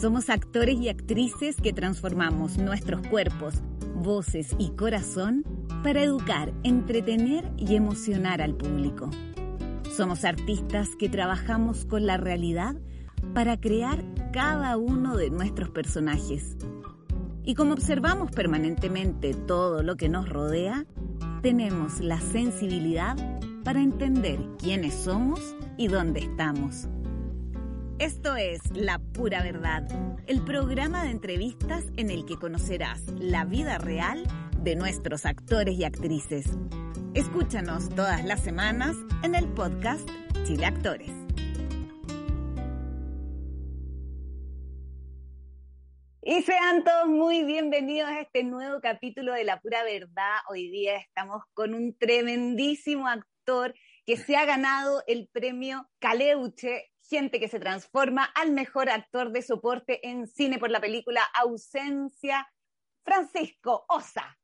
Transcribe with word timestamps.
Somos 0.00 0.28
actores 0.28 0.78
y 0.78 0.90
actrices 0.90 1.56
que 1.56 1.72
transformamos 1.72 2.58
nuestros 2.58 3.00
cuerpos, 3.06 3.54
voces 3.94 4.54
y 4.58 4.72
corazón 4.72 5.42
para 5.82 6.02
educar, 6.02 6.52
entretener 6.64 7.50
y 7.56 7.76
emocionar 7.76 8.42
al 8.42 8.54
público. 8.54 9.08
Somos 9.96 10.26
artistas 10.26 10.90
que 10.98 11.08
trabajamos 11.08 11.86
con 11.86 12.04
la 12.04 12.18
realidad 12.18 12.76
para 13.32 13.58
crear 13.58 14.04
cada 14.34 14.76
uno 14.76 15.16
de 15.16 15.30
nuestros 15.30 15.70
personajes. 15.70 16.58
Y 17.42 17.54
como 17.54 17.72
observamos 17.72 18.30
permanentemente 18.32 19.32
todo 19.32 19.82
lo 19.82 19.96
que 19.96 20.10
nos 20.10 20.28
rodea, 20.28 20.84
tenemos 21.40 22.00
la 22.00 22.20
sensibilidad 22.20 23.16
para 23.64 23.80
entender 23.80 24.40
quiénes 24.58 24.92
somos 24.92 25.40
y 25.78 25.88
dónde 25.88 26.20
estamos. 26.20 26.86
Esto 27.98 28.36
es 28.36 28.60
La 28.72 28.98
Pura 28.98 29.42
Verdad, 29.42 29.88
el 30.26 30.44
programa 30.44 31.04
de 31.04 31.12
entrevistas 31.12 31.82
en 31.96 32.10
el 32.10 32.26
que 32.26 32.36
conocerás 32.36 33.00
la 33.18 33.46
vida 33.46 33.78
real 33.78 34.22
de 34.58 34.76
nuestros 34.76 35.24
actores 35.24 35.78
y 35.78 35.84
actrices. 35.84 36.44
Escúchanos 37.14 37.88
todas 37.88 38.22
las 38.26 38.44
semanas 38.44 38.96
en 39.22 39.34
el 39.34 39.48
podcast 39.48 40.06
Chile 40.44 40.66
Actores. 40.66 41.10
Y 46.20 46.42
sean 46.42 46.84
todos 46.84 47.08
muy 47.08 47.44
bienvenidos 47.44 48.10
a 48.10 48.20
este 48.20 48.44
nuevo 48.44 48.78
capítulo 48.82 49.32
de 49.32 49.44
La 49.44 49.58
Pura 49.62 49.84
Verdad. 49.84 50.36
Hoy 50.50 50.68
día 50.68 50.98
estamos 50.98 51.44
con 51.54 51.72
un 51.72 51.96
tremendísimo 51.96 53.08
actor 53.08 53.74
que 54.04 54.18
se 54.18 54.36
ha 54.36 54.44
ganado 54.44 55.02
el 55.06 55.30
premio 55.32 55.88
Caleuche 55.98 56.90
gente 57.08 57.40
que 57.40 57.48
se 57.48 57.60
transforma 57.60 58.24
al 58.24 58.52
mejor 58.52 58.88
actor 58.88 59.30
de 59.30 59.42
soporte 59.42 60.06
en 60.08 60.26
cine 60.26 60.58
por 60.58 60.70
la 60.70 60.80
película 60.80 61.22
Ausencia, 61.34 62.50
Francisco 63.02 63.84
Osa. 63.88 64.36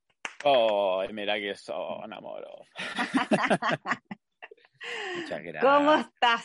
Oh, 0.44 1.02
mira 1.12 1.38
que 1.38 1.54
son 1.54 2.12
amorosos. 2.12 2.69
Muchas 5.16 5.42
gracias. 5.42 5.62
¿Cómo 5.62 5.94
estás? 5.94 6.44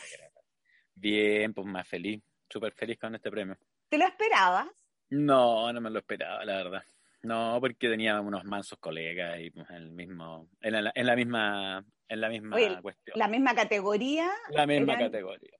Bien, 0.94 1.52
pues 1.54 1.66
más 1.66 1.86
feliz, 1.86 2.22
súper 2.48 2.72
feliz 2.72 2.98
con 2.98 3.14
este 3.14 3.30
premio. 3.30 3.56
¿Te 3.88 3.98
lo 3.98 4.06
esperabas? 4.06 4.68
No, 5.10 5.72
no 5.72 5.80
me 5.80 5.90
lo 5.90 6.00
esperaba, 6.00 6.44
la 6.44 6.56
verdad. 6.56 6.82
No, 7.22 7.58
porque 7.60 7.88
tenía 7.88 8.20
unos 8.20 8.44
mansos 8.44 8.78
colegas 8.78 9.40
y 9.40 9.50
pues, 9.50 9.68
en 9.70 9.76
el 9.76 9.90
mismo, 9.90 10.48
en 10.60 10.84
la, 10.84 10.92
en 10.94 11.06
la 11.06 11.16
misma, 11.16 11.84
en 12.08 12.20
la 12.20 12.28
misma 12.28 12.56
Oye, 12.56 12.80
cuestión. 12.80 13.18
La 13.18 13.26
misma 13.26 13.54
categoría. 13.54 14.30
La 14.50 14.66
misma 14.66 14.94
eran 14.94 15.06
categoría. 15.06 15.58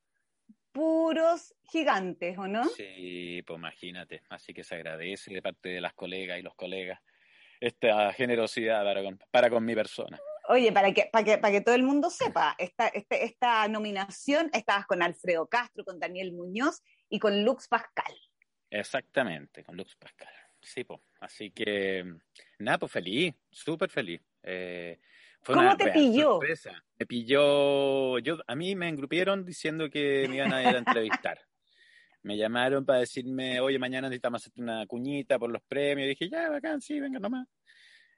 Puros 0.78 1.56
gigantes, 1.64 2.38
¿o 2.38 2.46
no? 2.46 2.64
Sí, 2.68 3.42
pues 3.44 3.58
imagínate. 3.58 4.22
Así 4.28 4.54
que 4.54 4.62
se 4.62 4.76
agradece 4.76 5.34
de 5.34 5.42
parte 5.42 5.70
de 5.70 5.80
las 5.80 5.92
colegas 5.92 6.38
y 6.38 6.42
los 6.42 6.54
colegas 6.54 7.00
esta 7.58 8.12
generosidad 8.12 8.84
para 8.84 9.02
con, 9.02 9.18
para 9.32 9.50
con 9.50 9.64
mi 9.64 9.74
persona. 9.74 10.20
Oye, 10.48 10.70
para 10.70 10.92
que, 10.92 11.08
para 11.12 11.24
que, 11.24 11.38
para 11.38 11.52
que 11.52 11.62
todo 11.62 11.74
el 11.74 11.82
mundo 11.82 12.10
sepa, 12.10 12.54
esta, 12.58 12.86
este, 12.86 13.24
esta 13.24 13.66
nominación 13.66 14.50
estabas 14.52 14.86
con 14.86 15.02
Alfredo 15.02 15.48
Castro, 15.48 15.84
con 15.84 15.98
Daniel 15.98 16.32
Muñoz 16.32 16.80
y 17.08 17.18
con 17.18 17.42
Lux 17.44 17.66
Pascal. 17.66 18.14
Exactamente, 18.70 19.64
con 19.64 19.76
Lux 19.76 19.96
Pascal. 19.96 20.32
Sí, 20.62 20.84
pues. 20.84 21.00
Así 21.18 21.50
que, 21.50 22.04
nada, 22.60 22.78
pues 22.78 22.92
feliz, 22.92 23.34
súper 23.50 23.90
feliz. 23.90 24.20
Eh, 24.44 25.00
fue 25.42 25.54
¿Cómo 25.54 25.66
una 25.68 25.76
te 25.76 25.90
pilló? 25.90 26.32
sorpresa. 26.32 26.82
Me 26.98 27.06
pilló, 27.06 28.18
yo, 28.18 28.38
a 28.46 28.54
mí 28.54 28.74
me 28.76 28.88
engrupieron 28.88 29.44
diciendo 29.44 29.88
que 29.90 30.26
me 30.28 30.36
iban 30.36 30.52
a 30.52 30.62
ir 30.62 30.74
a 30.74 30.78
entrevistar. 30.78 31.40
Me 32.22 32.36
llamaron 32.36 32.84
para 32.84 32.98
decirme, 33.00 33.60
oye, 33.60 33.78
mañana 33.78 34.08
necesitamos 34.08 34.42
hacerte 34.42 34.60
una 34.60 34.86
cuñita 34.86 35.38
por 35.38 35.50
los 35.50 35.62
premios. 35.62 36.06
Y 36.06 36.08
dije, 36.10 36.28
ya, 36.28 36.50
bacán, 36.50 36.80
sí, 36.80 36.98
venga 37.00 37.18
nomás. 37.20 37.46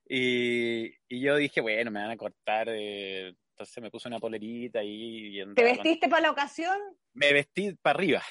Y, 0.09 0.87
y 1.09 1.21
yo 1.21 1.37
dije, 1.37 1.61
bueno, 1.61 1.91
me 1.91 2.01
van 2.01 2.11
a 2.11 2.17
cortar. 2.17 2.69
eh, 2.71 3.35
entonces 3.53 3.83
me 3.83 3.91
puse 3.91 4.09
una 4.09 4.19
polerita 4.19 4.83
y, 4.83 5.39
y 5.39 5.45
¿Te 5.55 5.63
con- 5.63 5.65
vestiste 5.65 6.09
para 6.09 6.23
la 6.23 6.31
ocasión? 6.31 6.77
Me 7.13 7.33
vestí 7.33 7.75
para 7.83 7.99
arriba. 7.99 8.23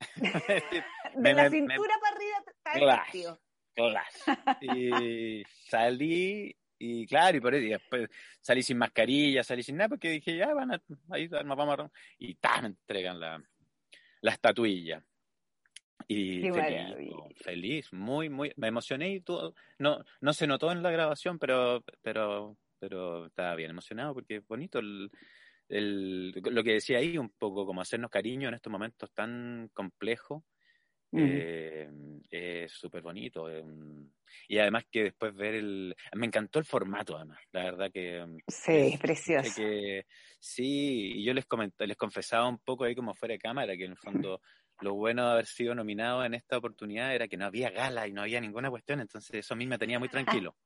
De 0.16 0.84
Me- 1.16 1.34
la 1.34 1.42
me- 1.44 1.50
cintura 1.50 1.94
para 2.00 2.16
arriba 2.16 2.44
Claro. 2.74 3.02
vestido. 3.02 3.40
Claro. 3.74 4.06
Y 4.60 5.42
salí 5.68 6.56
y 6.78 7.06
claro, 7.06 7.36
y 7.36 7.40
por 7.40 7.54
eso 7.54 7.66
y 7.66 7.70
después 7.70 8.08
salí 8.40 8.62
sin 8.62 8.78
mascarilla, 8.78 9.42
salí 9.42 9.62
sin 9.62 9.76
nada, 9.76 9.88
porque 9.90 10.10
dije, 10.10 10.36
ya 10.36 10.52
van 10.54 10.72
a, 10.72 10.82
ahí 11.10 11.28
nos 11.28 11.56
vamos 11.56 11.78
a... 11.78 11.90
Y 12.18 12.34
ta, 12.34 12.60
me 12.62 12.68
entregan 12.68 13.20
la, 13.20 13.42
la 14.20 14.32
estatuilla. 14.32 15.04
Y 16.06 16.42
Qué 16.42 16.52
feliz, 16.52 16.88
maravilla. 16.88 17.16
feliz, 17.36 17.92
muy, 17.92 18.28
muy, 18.28 18.52
me 18.56 18.68
emocioné 18.68 19.14
y 19.14 19.20
todo, 19.20 19.54
no, 19.78 20.04
no 20.20 20.32
se 20.34 20.46
notó 20.46 20.70
en 20.70 20.82
la 20.82 20.90
grabación, 20.90 21.38
pero, 21.38 21.82
pero, 22.02 22.58
pero 22.78 23.26
estaba 23.26 23.54
bien 23.54 23.70
emocionado 23.70 24.12
porque 24.12 24.36
es 24.36 24.46
bonito 24.46 24.80
el, 24.80 25.10
el, 25.68 26.30
lo 26.32 26.62
que 26.62 26.74
decía 26.74 26.98
ahí, 26.98 27.16
un 27.16 27.30
poco 27.30 27.64
como 27.64 27.80
hacernos 27.80 28.10
cariño 28.10 28.48
en 28.48 28.54
estos 28.54 28.70
momentos 28.70 29.10
tan 29.12 29.70
complejos. 29.72 30.42
Eh, 31.16 31.90
es 32.30 32.72
súper 32.72 33.02
bonito. 33.02 33.48
eh, 33.50 33.64
y 34.48 34.58
además 34.58 34.84
que 34.90 35.04
después 35.04 35.34
ver 35.34 35.54
el... 35.54 35.94
Me 36.16 36.26
encantó 36.26 36.58
el 36.58 36.64
formato, 36.64 37.16
además. 37.16 37.38
La 37.52 37.64
verdad 37.64 37.90
que... 37.92 38.24
mm, 38.24 38.38
Sí, 38.48 38.72
es- 38.72 39.00
precioso. 39.00 39.54
que 39.54 40.06
sí, 40.40 41.12
y 41.16 41.24
yo 41.24 41.34
les 41.34 41.46
comenté, 41.46 41.86
les 41.86 41.96
confesaba 41.96 42.48
un 42.48 42.58
poco 42.58 42.84
ahí 42.84 42.94
como 42.94 43.14
fuera 43.14 43.32
de 43.34 43.38
cámara, 43.38 43.76
que 43.76 43.84
en 43.84 43.92
el 43.92 43.96
fondo 43.98 44.40
lo 44.80 44.94
bueno 44.94 45.24
de 45.26 45.32
haber 45.32 45.46
sido 45.46 45.74
nominado 45.74 46.24
en 46.24 46.34
esta 46.34 46.58
oportunidad 46.58 47.14
era 47.14 47.28
que 47.28 47.36
no 47.36 47.44
había 47.46 47.70
gala 47.70 48.06
y 48.08 48.12
no 48.12 48.22
había 48.22 48.40
ninguna 48.40 48.70
cuestión, 48.70 49.00
entonces 49.00 49.34
eso 49.36 49.54
a 49.54 49.56
mí 49.56 49.66
me 49.66 49.78
tenía 49.78 49.98
muy 49.98 50.08
tranquilo. 50.08 50.56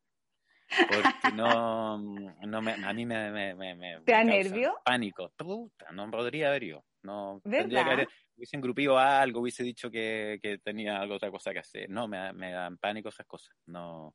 Porque 0.89 1.09
no, 1.35 1.99
no 1.99 2.63
me, 2.63 2.73
a 2.73 2.93
mí 2.93 3.07
me, 3.07 3.31
me, 3.31 3.55
me, 3.55 3.75
me- 3.75 4.01
¿Te 4.03 4.13
da 4.13 4.25
nervio? 4.25 4.75
Pánico. 4.85 5.33
Puta, 5.37 5.91
no 5.93 6.11
podría 6.11 6.49
haber 6.49 6.65
yo. 6.65 6.85
No, 7.03 7.41
tendría 7.43 7.85
que 7.85 7.91
haber, 7.91 8.09
hubiese 8.37 8.57
engrupido 8.57 8.99
algo, 8.99 9.41
hubiese 9.41 9.63
dicho 9.63 9.91
que, 9.91 10.39
que 10.43 10.59
tenía 10.59 11.01
algo 11.01 11.15
otra 11.15 11.31
cosa 11.31 11.53
que 11.53 11.61
hacer. 11.61 11.89
No, 11.89 12.07
me, 12.09 12.33
me 12.33 12.51
dan 12.53 12.77
pánico 12.77 13.09
esas 13.09 13.27
cosas. 13.27 13.57
No. 13.67 14.15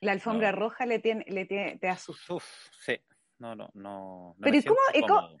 La 0.00 0.12
alfombra 0.12 0.52
No. 0.52 0.58
roja 0.58 0.84
le 0.86 0.98
tiene, 0.98 1.24
le 1.28 1.46
tiene, 1.46 1.78
te 1.78 1.88
asusta. 1.88 2.34
Uf, 2.34 2.44
sí. 2.72 2.98
No, 3.38 3.54
no, 3.54 3.70
no. 3.74 4.34
no 4.36 4.36
Pero 4.40 4.56
¿y 4.56 4.62
cómo- 4.64 4.78
y 4.94 5.00
cómo-. 5.00 5.38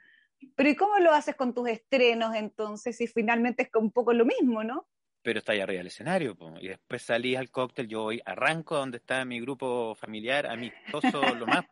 Pero 0.54 0.68
¿y 0.68 0.76
cómo 0.76 0.98
lo 0.98 1.12
haces 1.12 1.34
con 1.34 1.54
tus 1.54 1.68
estrenos 1.68 2.34
entonces? 2.34 2.96
Si 2.96 3.06
finalmente 3.06 3.62
es 3.64 3.70
un 3.74 3.90
poco 3.90 4.12
lo 4.12 4.24
mismo, 4.24 4.62
¿no? 4.64 4.86
Pero 5.26 5.40
está 5.40 5.50
ahí 5.50 5.60
arriba 5.60 5.78
del 5.78 5.88
escenario, 5.88 6.36
po. 6.36 6.54
y 6.60 6.68
después 6.68 7.02
salí 7.02 7.34
al 7.34 7.50
cóctel, 7.50 7.88
yo 7.88 8.02
voy, 8.04 8.22
arranco 8.24 8.76
donde 8.76 8.98
está 8.98 9.24
mi 9.24 9.40
grupo 9.40 9.96
familiar, 9.96 10.46
amistoso, 10.46 11.20
lo 11.34 11.46
más, 11.48 11.64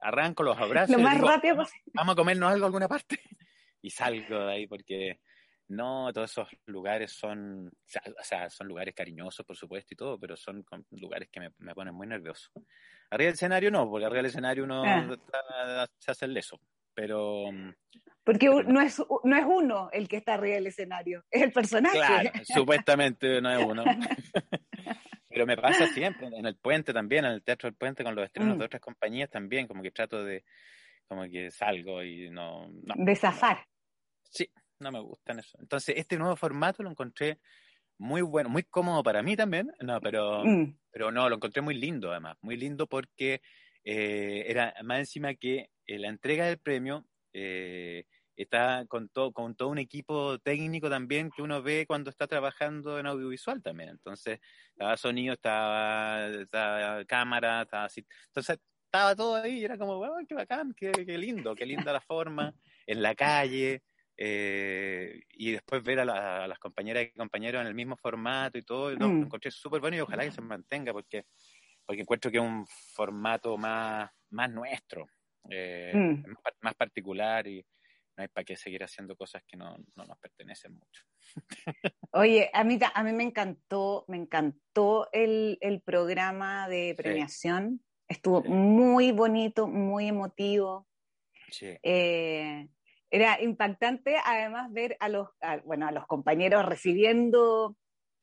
arranco 0.00 0.42
los 0.42 0.56
abrazos, 0.56 0.96
Lo 0.96 1.02
más 1.02 1.16
digo, 1.16 1.28
rápido 1.28 1.54
"Vamos- 1.56 1.68
posible. 1.70 1.92
Vamos 1.92 2.12
a 2.14 2.16
comernos 2.16 2.50
algo 2.50 2.64
a 2.64 2.68
alguna 2.68 2.88
parte, 2.88 3.20
y 3.82 3.90
salgo 3.90 4.38
de 4.46 4.52
ahí 4.54 4.66
porque 4.66 5.20
no, 5.68 6.10
todos 6.14 6.30
esos 6.30 6.48
lugares 6.64 7.12
son, 7.12 7.68
o 7.68 8.24
sea, 8.24 8.48
son 8.48 8.66
lugares 8.68 8.94
cariñosos, 8.94 9.44
por 9.44 9.54
supuesto, 9.54 9.92
y 9.92 9.96
todo, 9.98 10.18
pero 10.18 10.34
son 10.34 10.64
lugares 10.92 11.28
que 11.30 11.40
me, 11.40 11.50
me 11.58 11.74
ponen 11.74 11.92
muy 11.94 12.06
nervioso. 12.06 12.48
Arriba 13.10 13.26
del 13.26 13.34
escenario 13.34 13.70
no, 13.70 13.86
porque 13.90 14.06
arriba 14.06 14.20
del 14.20 14.26
escenario 14.30 14.64
uno 14.64 14.82
Ah. 14.86 15.86
se 15.98 16.10
hace 16.10 16.24
el 16.24 16.32
leso, 16.32 16.58
pero... 16.94 17.44
Porque 18.28 18.46
no 18.66 18.82
es, 18.82 19.02
no 19.24 19.36
es 19.38 19.44
uno 19.46 19.88
el 19.90 20.06
que 20.06 20.18
está 20.18 20.34
arriba 20.34 20.56
del 20.56 20.66
escenario, 20.66 21.24
es 21.30 21.40
el 21.40 21.50
personaje. 21.50 21.96
Claro, 21.96 22.30
supuestamente 22.44 23.40
no 23.40 23.50
es 23.50 23.64
uno. 23.64 23.84
Pero 25.30 25.46
me 25.46 25.56
pasa 25.56 25.86
siempre, 25.86 26.26
en 26.26 26.44
el 26.44 26.54
puente 26.56 26.92
también, 26.92 27.24
en 27.24 27.32
el 27.32 27.42
Teatro 27.42 27.70
del 27.70 27.76
Puente, 27.76 28.04
con 28.04 28.14
los 28.14 28.26
estrenos 28.26 28.56
Mm. 28.56 28.58
de 28.58 28.64
otras 28.66 28.82
compañías 28.82 29.30
también, 29.30 29.66
como 29.66 29.82
que 29.82 29.92
trato 29.92 30.22
de, 30.22 30.44
como 31.08 31.22
que 31.24 31.50
salgo 31.50 32.02
y 32.02 32.28
no, 32.28 32.68
no, 32.68 32.94
De 32.98 33.16
zafar. 33.16 33.64
sí, 34.24 34.46
no 34.78 34.92
me 34.92 35.00
gustan 35.00 35.38
eso. 35.38 35.56
Entonces, 35.58 35.94
este 35.96 36.18
nuevo 36.18 36.36
formato 36.36 36.82
lo 36.82 36.90
encontré 36.90 37.38
muy 37.96 38.20
bueno, 38.20 38.50
muy 38.50 38.64
cómodo 38.64 39.02
para 39.02 39.22
mí 39.22 39.36
también, 39.36 39.72
no, 39.80 39.98
pero, 40.02 40.44
Mm. 40.44 40.76
pero 40.90 41.10
no, 41.10 41.30
lo 41.30 41.36
encontré 41.36 41.62
muy 41.62 41.76
lindo 41.76 42.10
además, 42.10 42.36
muy 42.42 42.58
lindo 42.58 42.86
porque 42.86 43.40
eh, 43.84 44.44
era 44.48 44.74
más 44.84 44.98
encima 44.98 45.32
que 45.32 45.70
eh, 45.86 45.98
la 45.98 46.08
entrega 46.08 46.44
del 46.44 46.58
premio 46.58 47.06
eh, 47.32 48.04
está 48.42 48.84
con 48.86 49.08
todo, 49.08 49.32
con 49.32 49.54
todo 49.54 49.68
un 49.68 49.78
equipo 49.78 50.38
técnico 50.38 50.88
también 50.88 51.30
que 51.30 51.42
uno 51.42 51.62
ve 51.62 51.86
cuando 51.86 52.10
está 52.10 52.26
trabajando 52.26 52.98
en 52.98 53.06
audiovisual 53.06 53.62
también. 53.62 53.90
Entonces, 53.90 54.40
estaba 54.70 54.96
sonido, 54.96 55.34
estaba, 55.34 56.26
estaba 56.28 57.04
cámara, 57.04 57.62
estaba 57.62 57.84
así. 57.84 58.06
Entonces, 58.26 58.58
estaba 58.84 59.14
todo 59.14 59.36
ahí 59.36 59.58
y 59.58 59.64
era 59.64 59.76
como, 59.76 59.96
wow, 59.96 60.24
qué 60.26 60.34
bacán, 60.34 60.72
qué, 60.74 60.92
qué 60.92 61.18
lindo, 61.18 61.54
qué 61.54 61.66
linda 61.66 61.92
la 61.92 62.00
forma, 62.00 62.54
en 62.86 63.02
la 63.02 63.14
calle. 63.14 63.82
Eh, 64.20 65.22
y 65.30 65.52
después 65.52 65.80
ver 65.84 66.00
a, 66.00 66.04
las 66.48 66.58
compañeras 66.58 67.04
y 67.04 67.16
compañeros 67.16 67.60
en 67.60 67.68
el 67.68 67.74
mismo 67.74 67.96
formato 67.96 68.58
y 68.58 68.62
todo, 68.62 68.90
lo 68.90 69.08
mm. 69.08 69.22
encontré 69.22 69.52
súper 69.52 69.80
bueno 69.80 69.96
y 69.96 70.00
ojalá 70.00 70.24
que 70.24 70.32
se 70.32 70.40
mantenga 70.40 70.92
porque, 70.92 71.24
porque 71.86 72.02
encuentro 72.02 72.28
que 72.28 72.38
es 72.38 72.42
un 72.42 72.66
formato 72.66 73.56
más, 73.56 74.10
más 74.30 74.50
nuestro, 74.50 75.06
eh, 75.48 75.92
mm. 75.94 76.34
más, 76.62 76.74
particular 76.74 77.46
y 77.46 77.64
no 78.18 78.22
hay 78.22 78.28
para 78.28 78.44
qué 78.44 78.56
seguir 78.56 78.82
haciendo 78.82 79.16
cosas 79.16 79.42
que 79.46 79.56
no, 79.56 79.76
no 79.94 80.04
nos 80.04 80.18
pertenecen 80.18 80.74
mucho. 80.74 81.04
Oye, 82.12 82.50
a 82.52 82.64
mí, 82.64 82.78
a 82.92 83.02
mí 83.04 83.12
me 83.12 83.22
encantó, 83.22 84.04
me 84.08 84.16
encantó 84.16 85.08
el, 85.12 85.56
el 85.60 85.80
programa 85.80 86.68
de 86.68 86.94
premiación. 86.96 87.80
Estuvo 88.08 88.42
muy 88.42 89.12
bonito, 89.12 89.68
muy 89.68 90.08
emotivo. 90.08 90.88
Sí. 91.50 91.78
Eh, 91.82 92.68
era 93.10 93.40
impactante 93.40 94.16
además 94.24 94.72
ver 94.72 94.96
a 95.00 95.08
los, 95.08 95.28
bueno, 95.64 95.86
a 95.86 95.92
los 95.92 96.06
compañeros 96.06 96.66
recibiendo 96.66 97.76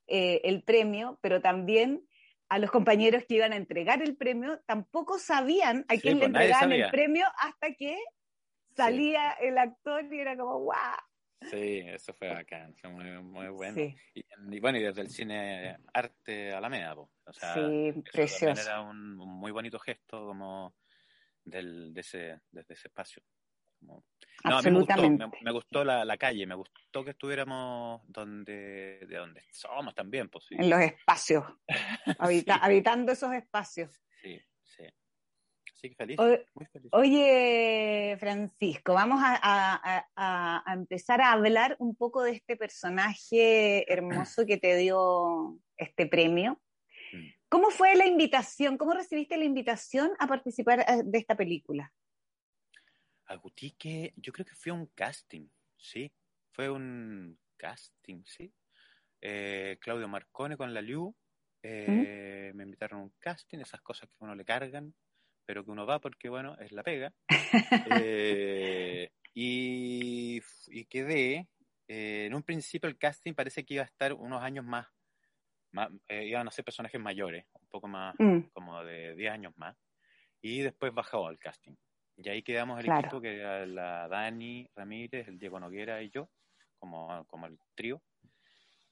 eh, 0.07 0.41
el 0.43 0.63
premio, 0.63 1.17
pero 1.21 1.41
también 1.41 2.05
a 2.49 2.59
los 2.59 2.69
compañeros 2.69 3.23
que 3.27 3.35
iban 3.35 3.53
a 3.53 3.55
entregar 3.55 4.03
el 4.03 4.17
premio, 4.17 4.59
tampoco 4.67 5.17
sabían 5.17 5.85
a 5.87 5.97
quién 5.97 6.19
le 6.19 6.29
pues, 6.29 6.43
entregaban 6.43 6.71
el 6.73 6.91
premio 6.91 7.25
hasta 7.37 7.73
que 7.73 7.97
salía 8.75 9.31
el 9.33 9.57
actor 9.57 10.05
y 10.11 10.19
era 10.19 10.35
como 10.37 10.59
¡guau! 10.59 10.97
Sí, 11.41 11.83
eso 11.85 12.13
fue 12.13 12.29
bacán, 12.29 12.73
fue 12.75 12.89
muy, 12.89 13.21
muy 13.21 13.47
bueno. 13.49 13.93
Y, 14.13 14.59
bueno, 14.59 14.77
y 14.77 14.83
desde 14.83 15.01
el 15.01 15.09
cine 15.09 15.77
Arte 15.93 16.53
Alameda, 16.53 16.95
o 16.95 17.09
sea, 17.31 17.53
sí, 17.53 17.93
precioso. 18.11 18.61
era 18.61 18.81
un, 18.81 19.15
muy 19.15 19.51
bonito 19.51 19.77
gesto 19.77 20.25
como 20.25 20.75
del, 21.43 21.93
de 21.93 22.01
ese, 22.01 22.41
desde 22.51 22.73
ese 22.73 22.87
espacio. 22.87 23.21
Absolutamente. 24.43 25.25
me 25.41 25.51
gustó, 25.51 25.83
la, 25.83 26.17
calle, 26.17 26.45
me 26.45 26.55
gustó 26.55 27.03
que 27.03 27.11
estuviéramos 27.11 28.01
donde, 28.07 29.05
de 29.07 29.17
donde 29.17 29.41
somos 29.51 29.93
también. 29.95 30.29
Pues, 30.29 30.47
En 30.51 30.69
los 30.69 30.79
espacios, 30.81 31.43
habitando 32.61 33.11
esos 33.11 33.33
espacios. 33.33 34.01
Sí, 34.21 34.39
sí. 34.63 34.83
Sí, 35.75 35.93
feliz, 35.93 36.17
muy 36.53 36.65
feliz. 36.67 36.89
Oye, 36.93 38.15
Francisco, 38.19 38.93
vamos 38.93 39.19
a, 39.21 40.63
empezar 40.73 41.21
a 41.21 41.33
hablar 41.33 41.75
un 41.79 41.95
poco 41.95 42.23
de 42.23 42.31
este 42.31 42.55
personaje 42.55 43.91
hermoso 43.91 44.45
que 44.45 44.57
te 44.57 44.77
dio 44.77 45.59
este 45.77 46.07
premio. 46.07 46.61
Mm. 47.11 47.27
¿Cómo 47.49 47.69
fue 47.71 47.93
la 47.95 48.05
invitación? 48.05 48.77
¿Cómo 48.77 48.93
recibiste 48.93 49.37
la 49.37 49.43
invitación 49.43 50.11
a 50.17 50.27
participar 50.27 50.79
eh, 50.79 51.03
de 51.03 51.17
esta 51.17 51.35
película? 51.35 51.93
Agutique, 53.25 54.13
yo 54.15 54.31
creo 54.31 54.45
que 54.45 54.55
fue 54.55 54.71
un 54.71 54.87
casting, 54.87 55.47
sí, 55.77 56.11
fue 56.51 56.69
un 56.69 57.37
casting, 57.57 58.23
sí. 58.25 58.53
Eh, 59.19 59.77
Claudio 59.81 60.07
Marcone 60.07 60.55
con 60.55 60.73
la 60.73 60.81
Liu, 60.81 61.13
eh, 61.61 62.51
me 62.53 62.63
invitaron 62.63 63.01
a 63.01 63.03
un 63.03 63.13
casting, 63.19 63.59
esas 63.59 63.81
cosas 63.81 64.07
que 64.09 64.23
uno 64.23 64.35
le 64.35 64.45
cargan, 64.45 64.93
pero 65.45 65.63
que 65.63 65.71
uno 65.71 65.85
va 65.85 65.99
porque, 65.99 66.29
bueno, 66.29 66.55
es 66.59 66.71
la 66.71 66.83
pega. 66.83 67.13
Eh, 68.05 69.11
y, 69.33 70.41
quedé, 70.89 71.47
en 71.87 72.33
un 72.33 72.43
principio 72.43 72.89
el 72.89 72.97
casting 72.97 73.33
parece 73.33 73.65
que 73.65 73.75
iba 73.75 73.83
a 73.83 73.87
estar 73.87 74.13
unos 74.13 74.41
años 74.41 74.65
más, 74.65 74.87
iban 76.09 76.47
a 76.47 76.51
ser 76.51 76.63
personajes 76.63 76.99
mayores, 76.99 77.45
un 77.53 77.67
poco 77.67 77.87
más, 77.87 78.15
mm. 78.17 78.39
como 78.53 78.83
de 78.83 79.15
10 79.15 79.31
años 79.31 79.53
más, 79.57 79.75
y 80.41 80.61
después 80.61 80.93
bajó 80.93 81.29
el 81.29 81.37
casting. 81.37 81.75
Y 82.17 82.29
ahí 82.29 82.43
quedamos 82.43 82.83
el 82.83 82.89
equipo 82.89 83.19
que 83.19 83.35
era 83.39 83.65
la 83.65 84.07
Dani 84.07 84.69
Ramírez, 84.75 85.27
el 85.27 85.37
Diego 85.37 85.59
Noguera 85.59 86.01
y 86.01 86.09
yo, 86.09 86.29
como, 86.79 87.25
como 87.25 87.47
el 87.47 87.57
trío. 87.75 88.01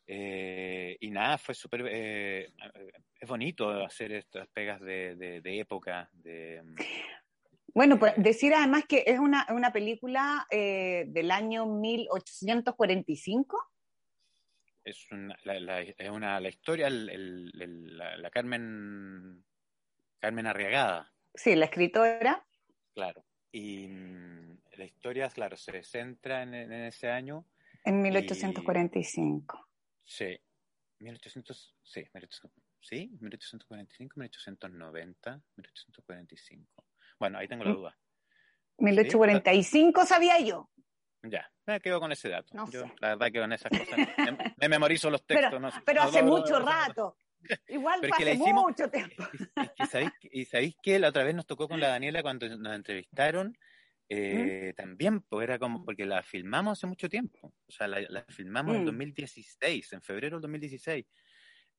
Eh, 0.06 0.98
y 1.00 1.10
nada, 1.12 1.38
fue 1.38 1.56
súper. 1.56 1.86
Eh, 1.90 2.54
es 3.20 3.30
bonito 3.30 3.70
hacer 3.84 4.12
estas 4.12 4.48
pegas 4.50 4.82
de, 4.82 5.16
de, 5.16 5.60
época. 5.60 6.10
De, 6.12 6.62
bueno, 7.74 7.98
pues 7.98 8.14
decir 8.18 8.54
además 8.54 8.86
que 8.88 9.04
es 9.08 9.20
una, 9.20 9.48
una 9.50 9.72
película 9.72 10.46
eh, 10.52 11.06
del 11.08 11.32
año 11.32 11.66
1845. 11.66 13.58
Es 14.84 15.08
una, 15.12 15.38
la, 15.44 15.82
es 15.82 16.10
una, 16.10 16.40
la 16.42 16.50
historia, 16.50 16.90
la, 16.90 18.18
la 18.18 18.30
Carmen, 18.30 19.44
Carmen 20.20 20.48
Arriagada. 20.48 21.14
Sí, 21.34 21.56
la 21.56 21.66
escritora. 21.66 22.46
Claro. 22.94 23.26
Y 23.52 23.88
mm, 23.88 24.58
la 24.78 24.86
historia, 24.86 25.30
claro, 25.30 25.58
se 25.58 25.84
centra 25.84 26.44
en, 26.44 26.54
ese 26.74 27.10
año. 27.10 27.46
En 27.86 28.02
1845. 28.02 29.70
Sí. 30.04 30.40
1800, 31.00 31.76
sí, 31.84 32.06
1845, 33.20 34.20
1890, 34.20 35.42
1845. 35.56 36.86
Bueno, 37.20 37.38
ahí 37.38 37.48
tengo 37.48 37.64
la 37.64 37.72
mm. 37.72 37.76
duda. 37.76 37.98
1845 38.78 40.06
sabía 40.06 40.40
yo. 40.40 40.70
Ya, 41.24 41.50
me 41.66 41.80
quedo 41.80 42.00
con 42.00 42.12
ese 42.12 42.30
dato. 42.30 42.54
yo, 42.70 42.86
la 43.00 43.10
verdad 43.10 43.32
que 43.32 43.40
con 43.40 43.54
esas 43.54 43.70
cosas 43.70 43.98
me, 44.58 44.70
memorizo 44.70 45.10
los 45.10 45.26
textos. 45.26 45.74
Pero, 45.86 46.02
hace 46.02 46.22
mucho 46.22 46.60
rato. 46.60 47.18
Igual 47.68 48.02
hace 48.12 48.36
mucho 48.54 48.90
tiempo. 48.90 49.24
y 50.32 50.46
sabéis 50.46 50.76
que 50.82 51.00
la 51.00 51.10
otra 51.10 51.24
vez 51.24 51.36
nos 51.36 51.46
tocó 51.46 51.68
con 51.68 51.80
la 51.80 51.90
Daniela 51.90 52.22
cuando 52.22 52.48
nos 52.58 52.76
entrevistaron, 52.76 53.58
eh, 54.16 54.74
también, 54.76 55.22
pues 55.22 55.44
era 55.44 55.60
como, 55.60 55.84
porque 55.84 56.06
la 56.06 56.22
filmamos 56.24 56.78
hace 56.78 56.88
mucho 56.88 57.10
tiempo, 57.10 57.54
o 57.68 57.72
sea, 57.72 57.88
la, 57.88 58.24
filmamos 58.30 58.76
en 58.76 58.86
2016, 58.86 59.92
mm. 59.92 59.96
en 59.96 60.02
febrero 60.02 60.38
del 60.38 60.42
2016. 60.42 61.06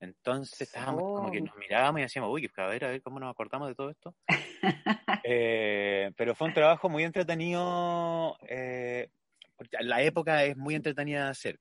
Entonces 0.01 0.61
estábamos 0.63 1.03
como 1.03 1.31
que 1.31 1.39
oh. 1.39 1.45
nos 1.45 1.57
mirábamos 1.57 2.01
y 2.01 2.03
decíamos, 2.03 2.31
uy, 2.33 2.51
a 2.57 2.67
ver, 2.67 2.85
a 2.85 2.89
ver 2.89 3.03
cómo 3.03 3.21
nos 3.21 3.31
acordamos 3.31 3.69
de 3.69 3.75
todo 3.75 3.91
esto. 3.91 4.15
Eh, 5.27 6.13
pero 6.19 6.35
fue 6.35 6.49
un 6.49 6.53
trabajo 6.53 6.91
muy 6.91 7.03
entretenido, 7.03 8.37
eh, 8.47 9.09
porque 9.57 9.79
la 9.81 10.03
época 10.03 10.45
es 10.45 10.55
muy 10.55 10.75
entretenida 10.75 11.25
de 11.25 11.31
hacer, 11.31 11.61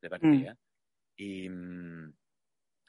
de 0.00 0.08
mm. 0.08 0.10
partida. 0.10 0.56
Y, 1.16 1.48
mm, 1.48 2.12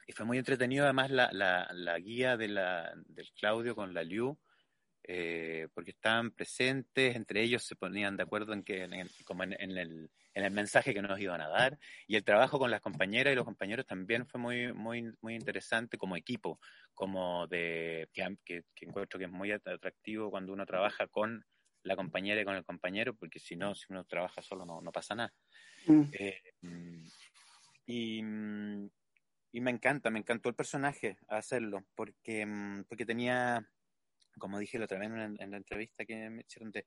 y 0.06 0.12
fue 0.12 0.24
muy 0.24 0.38
entretenido 0.38 0.84
además 0.84 1.10
la, 1.10 1.28
la, 1.32 1.68
la 1.72 1.98
guía 1.98 2.36
de 2.36 2.46
la, 2.46 2.92
del 3.06 3.32
Claudio 3.32 3.74
con 3.74 3.92
la 3.94 4.04
Liu, 4.04 4.38
eh, 5.04 5.68
porque 5.74 5.90
estaban 5.90 6.30
presentes, 6.30 7.16
entre 7.16 7.42
ellos 7.42 7.64
se 7.64 7.76
ponían 7.76 8.16
de 8.16 8.22
acuerdo 8.22 8.52
en 8.52 8.62
que, 8.62 8.88
como 9.24 9.42
en, 9.42 9.52
el, 9.52 10.10
en, 10.34 10.44
el, 10.44 10.50
mensaje 10.50 10.94
que 10.94 11.02
nos 11.02 11.20
iban 11.20 11.40
a 11.40 11.48
dar, 11.48 11.78
y 12.06 12.16
el 12.16 12.24
trabajo 12.24 12.58
con 12.58 12.70
las 12.70 12.80
compañeras 12.80 13.32
y 13.32 13.36
los 13.36 13.44
compañeros 13.44 13.86
también 13.86 14.26
fue 14.26 14.40
muy, 14.40 14.72
muy, 14.72 15.12
muy 15.20 15.34
interesante 15.34 15.98
como 15.98 16.16
equipo, 16.16 16.60
como 16.94 17.46
de, 17.48 18.08
que, 18.12 18.64
que 18.74 18.86
encuentro 18.86 19.18
que 19.18 19.26
es 19.26 19.30
muy 19.30 19.50
atractivo 19.50 20.30
cuando 20.30 20.52
uno 20.52 20.66
trabaja 20.66 21.06
con 21.08 21.44
la 21.84 21.96
compañera 21.96 22.40
y 22.40 22.44
con 22.44 22.56
el 22.56 22.64
compañero, 22.64 23.14
porque 23.14 23.40
si 23.40 23.56
no, 23.56 23.74
si 23.74 23.86
uno 23.90 24.04
trabaja 24.04 24.42
solo 24.42 24.64
no, 24.64 24.80
no 24.80 24.92
pasa 24.92 25.14
nada. 25.14 25.32
Mm. 25.86 26.02
Eh, 26.12 26.40
y, 27.86 28.18
y 29.52 29.60
me 29.60 29.70
encanta, 29.70 30.10
me 30.10 30.20
encantó 30.20 30.48
el 30.48 30.54
personaje 30.54 31.18
hacerlo, 31.28 31.84
porque, 31.94 32.46
mm, 32.46 32.84
porque 32.88 33.04
tenía, 33.04 33.68
como 34.38 34.58
dije 34.58 34.78
la 34.78 34.84
otra 34.84 34.98
vez 34.98 35.08
en, 35.08 35.50
la 35.50 35.56
entrevista 35.56 36.04
que 36.04 36.30
me 36.30 36.42
hicieron, 36.42 36.70
de, 36.70 36.84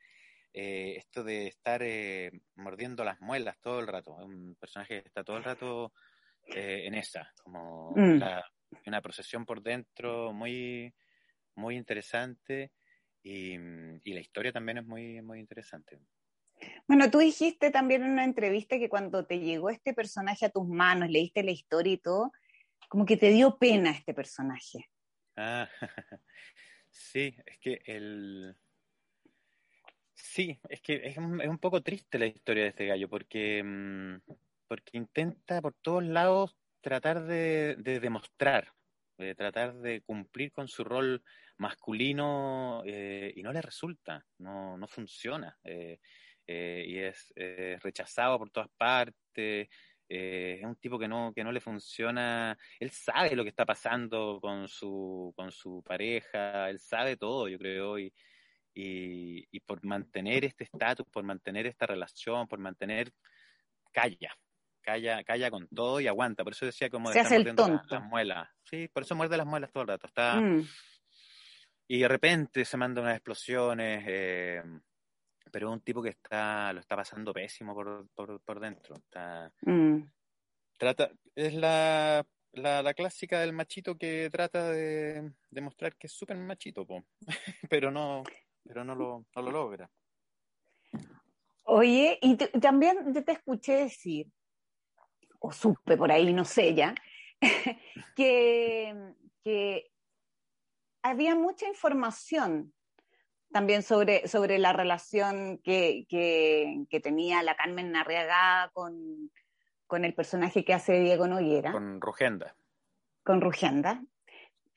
eh, 0.54 0.96
esto 0.98 1.24
de 1.24 1.48
estar 1.48 1.82
eh, 1.84 2.32
mordiendo 2.56 3.04
las 3.04 3.20
muelas 3.22 3.60
todo 3.62 3.80
el 3.80 3.88
rato. 3.88 4.16
Un 4.16 4.56
personaje 4.60 5.02
que 5.02 5.08
está 5.08 5.24
todo 5.24 5.38
el 5.38 5.44
rato 5.44 5.94
eh, 6.48 6.84
en 6.86 6.96
esa, 6.96 7.32
como 7.44 7.92
mm. 7.96 8.22
una 8.88 9.02
procesión 9.02 9.46
por 9.46 9.62
dentro 9.62 10.34
muy, 10.34 10.94
muy 11.56 11.76
interesante 11.76 12.72
y, 13.24 13.54
y, 14.04 14.14
la 14.14 14.20
historia 14.20 14.52
también 14.52 14.78
es 14.78 14.86
muy, 14.86 15.22
muy 15.22 15.40
interesante. 15.40 16.00
Bueno, 16.88 17.10
tú 17.10 17.20
dijiste 17.20 17.72
también 17.72 18.04
en 18.04 18.12
una 18.12 18.24
entrevista 18.24 18.78
que 18.78 18.90
cuando 18.90 19.26
te 19.26 19.40
llegó 19.40 19.70
este 19.70 19.94
personaje 19.94 20.46
a 20.46 20.52
tus 20.52 20.68
manos, 20.68 21.10
leíste 21.10 21.44
la 21.44 21.52
historia 21.52 21.94
y 21.94 21.98
todo, 21.98 22.32
como 22.88 23.06
que 23.06 23.18
te 23.18 23.30
dio 23.30 23.58
pena 23.58 23.92
este 23.92 24.14
personaje. 24.14 24.90
Ah, 25.36 25.68
sí, 26.96 27.36
es 27.46 27.58
que 27.60 27.82
el... 27.86 28.56
Sí, 30.14 30.58
es 30.70 30.82
que 30.82 31.02
es 31.04 31.18
un, 31.18 31.58
poco 31.60 31.82
triste 31.82 32.18
la 32.18 32.26
historia 32.26 32.64
de 32.64 32.70
este 32.70 32.88
gallo, 32.88 33.10
porque, 33.10 33.62
mm, 33.64 34.16
porque 34.68 34.98
intenta 34.98 35.62
por 35.62 35.74
todos 35.74 36.04
lados 36.04 36.56
tratar 36.82 37.26
de, 37.26 37.76
demostrar, 37.76 38.74
de 39.18 39.36
tratar 39.36 39.76
de 39.76 40.02
cumplir 40.02 40.52
con 40.52 40.68
su 40.68 40.84
rol 40.84 41.22
masculino 41.58 42.82
eh, 42.86 43.34
y 43.36 43.44
no 43.44 43.52
le 43.52 43.62
resulta, 43.62 44.26
no, 44.38 44.78
no 44.78 44.88
funciona. 44.88 45.58
Eh, 45.64 46.00
eh, 46.48 46.86
y 46.88 46.98
es 47.00 47.34
rechazado 47.82 48.38
por 48.40 48.52
todas 48.52 48.70
partes. 48.78 49.68
Es 50.08 50.64
un 50.64 50.76
tipo 50.76 51.00
que 51.00 51.08
no, 51.08 51.34
que 51.34 51.44
no 51.44 51.52
le 51.52 51.60
funciona. 51.60 52.58
Él 52.80 52.92
sabe 52.92 53.36
lo 53.36 53.44
que 53.44 53.50
está 53.50 53.66
pasando 53.66 54.40
con 54.42 54.68
su, 54.68 55.34
con 55.36 55.52
su 55.52 55.84
pareja, 55.84 56.70
él 56.70 56.80
sabe 56.80 57.18
todo, 57.18 57.48
yo 57.48 57.58
creo, 57.58 57.98
y, 57.98 58.14
y, 58.74 59.48
y 59.52 59.60
por 59.62 59.84
mantener 59.86 60.46
este 60.46 60.66
estatus, 60.66 61.08
por 61.08 61.24
mantener 61.24 61.66
esta 61.66 61.86
relación, 61.86 62.48
por 62.48 62.60
mantener. 62.60 63.12
Calla, 63.92 64.38
calla, 64.82 65.24
calla 65.24 65.50
con 65.50 65.68
todo 65.70 66.00
y 66.00 66.08
aguanta. 66.08 66.44
Por 66.44 66.54
eso 66.54 66.66
decía 66.66 66.90
como 66.90 67.12
Se 67.12 67.20
hace 67.20 67.38
el 67.38 67.56
tonto. 67.56 67.82
Las, 67.90 68.04
muelas. 68.04 68.50
Sí, 68.64 68.88
por 68.90 69.04
eso 69.04 69.16
muerde 69.16 69.38
las 69.38 69.48
muelas 69.48 69.72
todo 69.72 69.84
el 69.84 69.90
rato. 69.90 70.08
Está. 70.08 70.40
Mm. 70.40 70.68
Y 71.88 72.00
de 72.00 72.08
repente 72.08 72.66
se 72.66 72.78
manda 72.78 73.02
unas 73.02 73.16
explosiones. 73.16 74.04
Eh, 74.08 74.62
pero 75.52 75.70
es 75.70 75.74
un 75.74 75.82
tipo 75.82 76.02
que 76.02 76.10
está 76.10 76.74
lo 76.74 76.80
está 76.80 76.96
pasando 76.96 77.34
pésimo 77.34 77.74
por, 77.74 78.08
por, 78.16 78.42
por 78.42 78.60
dentro. 78.60 78.96
Está, 78.96 79.52
mm. 79.62 80.02
trata, 80.78 81.12
es 81.36 81.54
la, 81.54 82.26
la, 82.54 82.94
clásica 82.94 83.40
del 83.40 83.54
machito 83.54 83.98
que 83.98 84.30
trata 84.32 84.72
de 84.72 85.32
demostrar 85.50 85.96
que 85.96 86.08
es 86.08 86.14
súper 86.14 86.38
machito, 86.38 86.86
pero 87.70 87.92
no 87.92 88.24
pero 88.64 88.84
no 88.84 88.96
lo, 88.96 89.26
no 89.36 89.42
lo 89.42 89.52
logra. 89.52 89.90
Oye, 91.64 92.18
y 92.22 92.36
también 92.36 93.14
te 93.14 93.32
escuché 93.32 93.74
decir 93.74 94.28
o 95.40 95.52
supe 95.52 95.98
por 95.98 96.12
ahí, 96.12 96.34
no 96.34 96.46
sé 96.46 96.74
ya, 96.74 96.96
que, 98.16 99.14
que, 99.44 99.92
había 101.04 101.36
mucha 101.36 101.68
información 101.68 102.74
también 103.56 103.84
sobre, 103.84 104.28
sobre 104.28 104.60
la 104.60 104.74
relación 104.74 105.60
que, 105.60 106.06
que, 106.10 107.00
tenía 107.00 107.42
la 107.42 107.56
Carmen 107.56 107.90
Narriaga 107.90 108.70
con, 108.74 109.32
con, 109.88 110.04
el 110.04 110.14
personaje 110.14 110.66
que 110.66 110.74
hace 110.74 111.00
Diego 111.00 111.26
Noguera. 111.26 111.72
Con 111.72 112.02
Rugenda. 112.02 112.54
Con 113.24 113.40
Rugenda. 113.40 114.04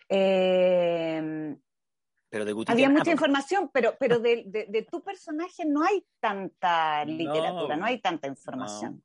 Eh, 0.08 1.56
pero 2.28 2.44
de 2.44 2.54
Había 2.68 2.88
mucha 2.88 3.11
información, 3.11 3.68
pero, 3.75 3.97
pero 3.99 4.20
de, 4.20 4.44
de, 4.47 4.82
tu 4.88 5.02
personaje 5.02 5.64
no 5.66 5.82
hay 5.82 6.06
tanta 6.20 7.04
literatura, 7.04 7.76
no, 7.76 7.85
hay 7.85 8.00
tanta 8.00 8.28
información. 8.28 9.02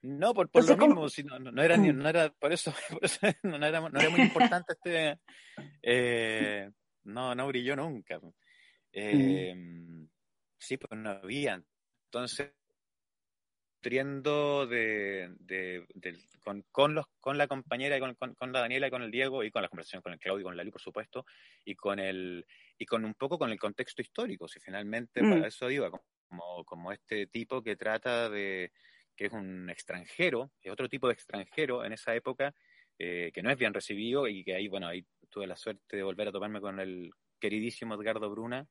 No, 0.00 0.34
por, 0.34 0.50
por 0.50 0.68
lo 0.68 0.76
mismo, 0.76 1.08
si 1.08 1.22
no, 1.22 1.38
no, 1.38 1.62
era, 1.62 1.76
mm. 1.76 1.96
no 1.96 2.08
era, 2.08 2.28
por 2.30 2.52
eso, 2.52 2.74
por 2.90 3.04
eso 3.04 3.24
era, 3.24 3.38
no, 3.44 3.64
era, 3.64 3.80
muy 4.10 4.20
importante 4.20 4.72
este, 4.72 5.20
eh, 5.80 6.72
no, 7.04 7.36
no 7.36 7.46
brilló 7.46 7.76
nunca. 7.76 8.18
Mm. 8.94 8.98
Eh, 9.00 10.08
sí, 10.58 10.76
pues 10.76 11.00
no 11.00 11.10
había. 11.10 11.62
Entonces, 12.06 12.52
nutriendo 13.82 14.66
de, 14.68 15.34
de, 15.40 15.84
de, 15.94 16.16
con, 16.44 16.64
con, 16.70 16.94
los, 16.94 17.06
con 17.18 17.36
la 17.36 17.48
compañera, 17.48 17.98
con, 17.98 18.14
con, 18.14 18.34
con, 18.34 18.52
la 18.52 18.60
Daniela 18.60 18.86
y 18.86 18.90
con 18.90 19.02
el 19.02 19.10
Diego, 19.10 19.42
y 19.42 19.50
con 19.50 19.60
la 19.60 19.68
conversación 19.68 20.02
con 20.02 20.12
el 20.12 20.20
Claudio 20.20 20.42
y 20.42 20.44
con 20.44 20.56
Lali, 20.56 20.70
por 20.70 20.80
supuesto, 20.80 21.26
y 21.64 21.74
con 21.74 21.98
el 21.98 22.46
y 22.78 22.86
con 22.86 23.04
un 23.04 23.14
poco 23.14 23.38
con 23.38 23.50
el 23.50 23.58
contexto 23.58 24.00
histórico, 24.00 24.46
si 24.46 24.60
finalmente 24.60 25.20
mm. 25.20 25.30
para 25.30 25.48
eso 25.48 25.68
iba, 25.68 25.90
como, 25.90 26.64
como 26.64 26.92
este 26.92 27.26
tipo 27.26 27.60
que 27.60 27.74
trata 27.74 28.30
de, 28.30 28.70
que 29.16 29.26
es 29.26 29.32
un 29.32 29.68
extranjero, 29.68 30.52
es 30.60 30.70
otro 30.70 30.88
tipo 30.88 31.08
de 31.08 31.14
extranjero 31.14 31.84
en 31.84 31.92
esa 31.92 32.14
época, 32.14 32.54
eh, 32.98 33.32
que 33.34 33.42
no 33.42 33.50
es 33.50 33.58
bien 33.58 33.74
recibido 33.74 34.28
y 34.28 34.44
que 34.44 34.54
ahí, 34.54 34.68
bueno, 34.68 34.86
ahí 34.86 35.04
tuve 35.28 35.48
la 35.48 35.56
suerte 35.56 35.96
de 35.96 36.04
volver 36.04 36.28
a 36.28 36.32
tomarme 36.32 36.60
con 36.60 36.78
el 36.78 37.10
queridísimo 37.40 37.94
Edgardo 37.94 38.30
Bruna, 38.30 38.68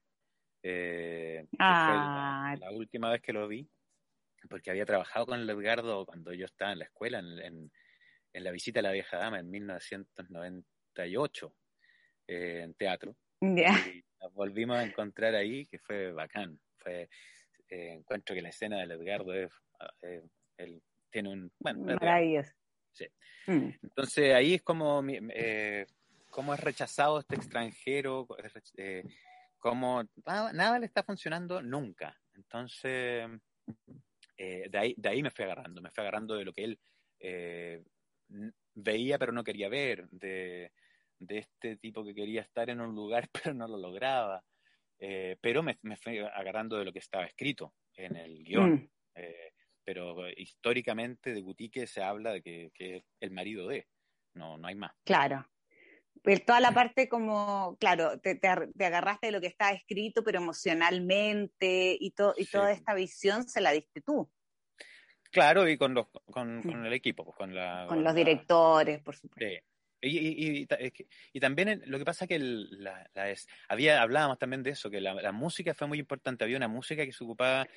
eh, 0.63 1.46
la, 1.58 2.58
última 2.72 3.12
vez 3.12 3.22
que 3.22 3.34
lo 3.34 3.48
vi, 3.48 3.68
porque 4.50 4.72
había 4.72 4.86
trabajado 4.86 5.27
con 5.27 5.50
Edgardo 5.50 6.06
cuando 6.06 6.34
yo 6.34 6.46
estaba 6.46 6.74
en 6.74 6.80
la 6.80 6.86
escuela, 6.86 7.20
en, 7.20 7.72
en, 8.34 8.44
la 8.44 8.51
visita 8.51 8.80
a 8.80 8.84
la 8.84 8.91
vieja 8.91 9.18
dama 9.18 9.39
en 9.39 9.50
1998, 9.50 11.53
eh, 12.27 12.62
en 12.63 12.74
teatro. 12.75 13.15
Y 13.41 13.63
nos 14.22 14.34
volvimos 14.34 14.77
a 14.77 14.84
encontrar 14.84 15.36
ahí, 15.36 15.65
que 15.65 15.80
fue 15.80 16.12
bacán. 16.12 16.60
Fue, 16.77 17.10
encuentro 17.70 18.36
que 18.36 18.41
la 18.41 18.50
escena 18.50 18.80
del 18.80 18.91
Edgardo 18.91 19.34
es 19.34 19.50
eh, 20.01 20.22
él 20.58 20.82
tiene 21.10 21.30
un... 21.30 21.51
Bueno, 21.60 21.96
Maravilloso. 22.00 22.51
Sí. 22.91 23.06
Mm. 23.48 23.70
Entonces 23.84 24.34
ahí 24.34 24.56
es 24.56 24.62
como, 24.62 25.03
eh, 25.08 25.86
cómo 26.30 26.53
es 26.53 26.60
rechazado 26.60 27.20
este 27.20 27.36
extranjero, 27.36 28.27
eh, 29.62 30.03
cómo 30.25 30.51
nada, 30.53 30.80
le 30.80 30.86
está 30.86 31.03
funcionando 31.03 31.62
nunca. 31.62 32.18
Entonces, 32.34 33.30
eh, 34.38 34.68
de, 34.70 34.77
ahí, 34.77 34.96
de 34.98 35.10
ahí 35.10 35.24
me 35.24 35.32
fui 35.32 35.46
agarrando, 35.46 35.82
me 35.82 35.91
fui 35.91 36.01
agarrando 36.01 36.36
de 36.36 36.46
lo 36.46 36.53
que 36.53 36.63
él 36.63 36.80
eh, 37.20 37.84
veía 38.74 39.20
pero 39.20 39.32
no 39.32 39.44
quería 39.44 39.70
ver, 39.70 40.10
de, 40.10 40.72
de, 41.20 41.38
este 41.38 41.77
tipo 41.77 42.03
que 42.03 42.15
quería 42.15 42.41
estar 42.41 42.70
en 42.70 42.82
un 42.82 42.96
lugar 42.96 43.30
pero 43.44 43.53
no 43.53 43.68
lo 43.68 43.77
lograba. 43.77 44.44
pero 44.98 45.63
me, 45.63 45.77
me, 45.82 45.98
fui 45.98 46.20
agarrando 46.20 46.77
de 46.77 46.86
lo 46.86 46.94
que 46.94 47.00
estaba 47.00 47.25
escrito 47.25 47.74
en 47.96 48.15
el 48.15 48.44
guion. 48.44 48.74
Mm 48.74 48.89
pero 49.84 50.30
históricamente 50.38 51.34
de 51.34 51.41
Gutique 51.41 51.88
se 51.88 52.01
habla 52.01 52.32
de 52.34 52.41
que, 52.41 52.72
es 52.77 53.03
el 53.20 53.32
marido 53.32 53.68
de, 53.68 53.88
no, 54.36 54.58
no 54.58 54.68
hay 54.68 54.75
más. 54.75 54.94
Claro. 55.03 55.46
Pues 56.24 56.46
toda 56.46 56.60
la 56.60 56.72
parte 56.72 57.10
como, 57.10 57.77
claro, 57.80 58.20
te, 58.20 58.36
te, 58.36 58.48
agarraste 58.48 59.27
de 59.27 59.32
lo 59.32 59.41
que 59.41 59.48
estaba 59.48 59.72
escrito, 59.72 60.24
pero 60.24 60.39
emocionalmente 60.39 61.98
y, 62.00 62.13
y 62.38 62.46
toda 62.46 62.72
esta 62.72 62.94
visión 62.94 63.48
se 63.48 63.62
la 63.62 63.72
diste 63.72 64.01
tú. 64.01 64.30
Claro, 65.32 65.68
y 65.68 65.77
con, 65.77 65.94
los, 65.94 66.08
con, 66.25 66.60
mm. 66.60 66.86
el 66.86 66.94
equipo, 66.94 67.24
pues, 67.24 67.38
con, 67.38 67.56
la, 67.56 67.86
con, 67.88 68.03
los 68.03 68.13
directores, 68.13 69.01
por 69.01 69.15
supuesto. 69.15 69.46
Sí. 69.46 69.60
Y, 70.03 70.18
y, 70.18 70.68
y, 71.34 71.39
también 71.39 71.84
lo 71.86 72.00
que 72.00 72.06
pasa 72.06 72.25
que 72.25 72.39
la, 72.39 73.08
es, 73.27 73.48
había, 73.70 74.01
hablábamos 74.01 74.39
también 74.39 74.63
de 74.63 74.72
eso, 74.72 74.89
que 74.89 75.00
la, 75.00 75.32
música 75.32 75.75
fue 75.75 75.88
muy 75.88 76.00
importante. 76.00 76.44
Había 76.44 76.58
una 76.58 76.68
música 76.68 77.06
que 77.06 77.13
se 77.13 77.24
ocupaba 77.24 77.68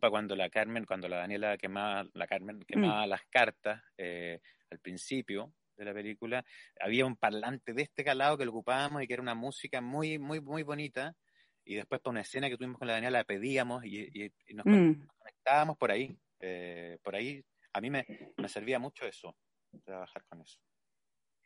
para 0.00 0.10
cuando 0.10 0.34
la 0.34 0.50
Carmen, 0.50 0.84
cuando 0.84 1.08
la 1.08 1.18
Daniela 1.18 1.56
quemaba, 1.56 2.08
la 2.12 2.26
Carmen 2.26 2.58
mm. 2.58 2.62
quemaba 2.62 3.06
las 3.06 3.22
cartas 3.30 3.82
eh, 3.96 4.40
al 4.70 4.80
principio 4.80 5.54
de 5.80 5.90
la 5.90 5.94
película, 5.94 6.44
había 6.80 7.06
un 7.06 7.16
parlante 7.16 7.72
de 7.72 7.82
este 7.82 8.04
calado 8.04 8.38
que 8.38 8.44
lo 8.44 8.52
ocupábamos 8.52 9.02
y 9.02 9.06
que 9.06 9.14
era 9.14 9.22
una 9.22 9.34
música 9.34 9.80
muy, 9.80 10.18
muy, 10.18 10.40
muy 10.40 10.62
bonita. 10.62 11.14
Y 11.64 11.74
después 11.74 12.00
para 12.00 12.12
una 12.12 12.20
escena 12.22 12.48
que 12.48 12.56
tuvimos 12.56 12.78
con 12.78 12.88
la 12.88 12.94
Daniela 12.94 13.18
la 13.18 13.24
pedíamos 13.24 13.84
y, 13.84 14.30
nos, 14.54 14.66
mm. 14.66 15.06
conectábamos 15.18 15.76
por 15.76 15.90
ahí. 15.90 16.16
Eh, 16.40 16.98
por 17.02 17.14
ahí 17.14 17.42
a 17.72 17.80
mí 17.80 17.90
me, 17.90 18.06
me 18.36 18.48
servía 18.48 18.78
mucho 18.78 19.06
eso, 19.06 19.36
trabajar 19.84 20.24
con 20.28 20.40
eso. 20.40 20.58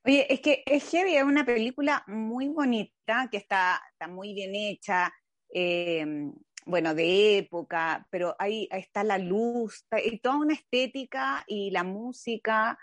Oye, 0.07 0.33
es 0.33 0.41
que 0.41 0.63
es 0.67 0.91
heavy, 0.91 1.17
es 1.17 1.25
una 1.25 1.47
película 1.47 2.05
muy 2.07 2.49
bonita, 2.49 3.29
que 3.31 3.39
está, 3.39 3.81
está 3.91 4.07
muy 4.07 4.35
bien 4.35 4.55
hecha, 4.55 5.11
em, 5.49 6.35
bueno, 6.67 6.95
de 6.95 7.39
época, 7.39 8.07
pero 8.11 8.37
ahí, 8.39 8.69
está 8.71 9.03
la 9.03 9.17
luz, 9.17 9.87
y 10.05 10.19
toda 10.19 10.37
una 10.37 10.55
estética 10.55 11.43
y 11.47 11.71
la 11.71 11.85
música, 11.85 12.79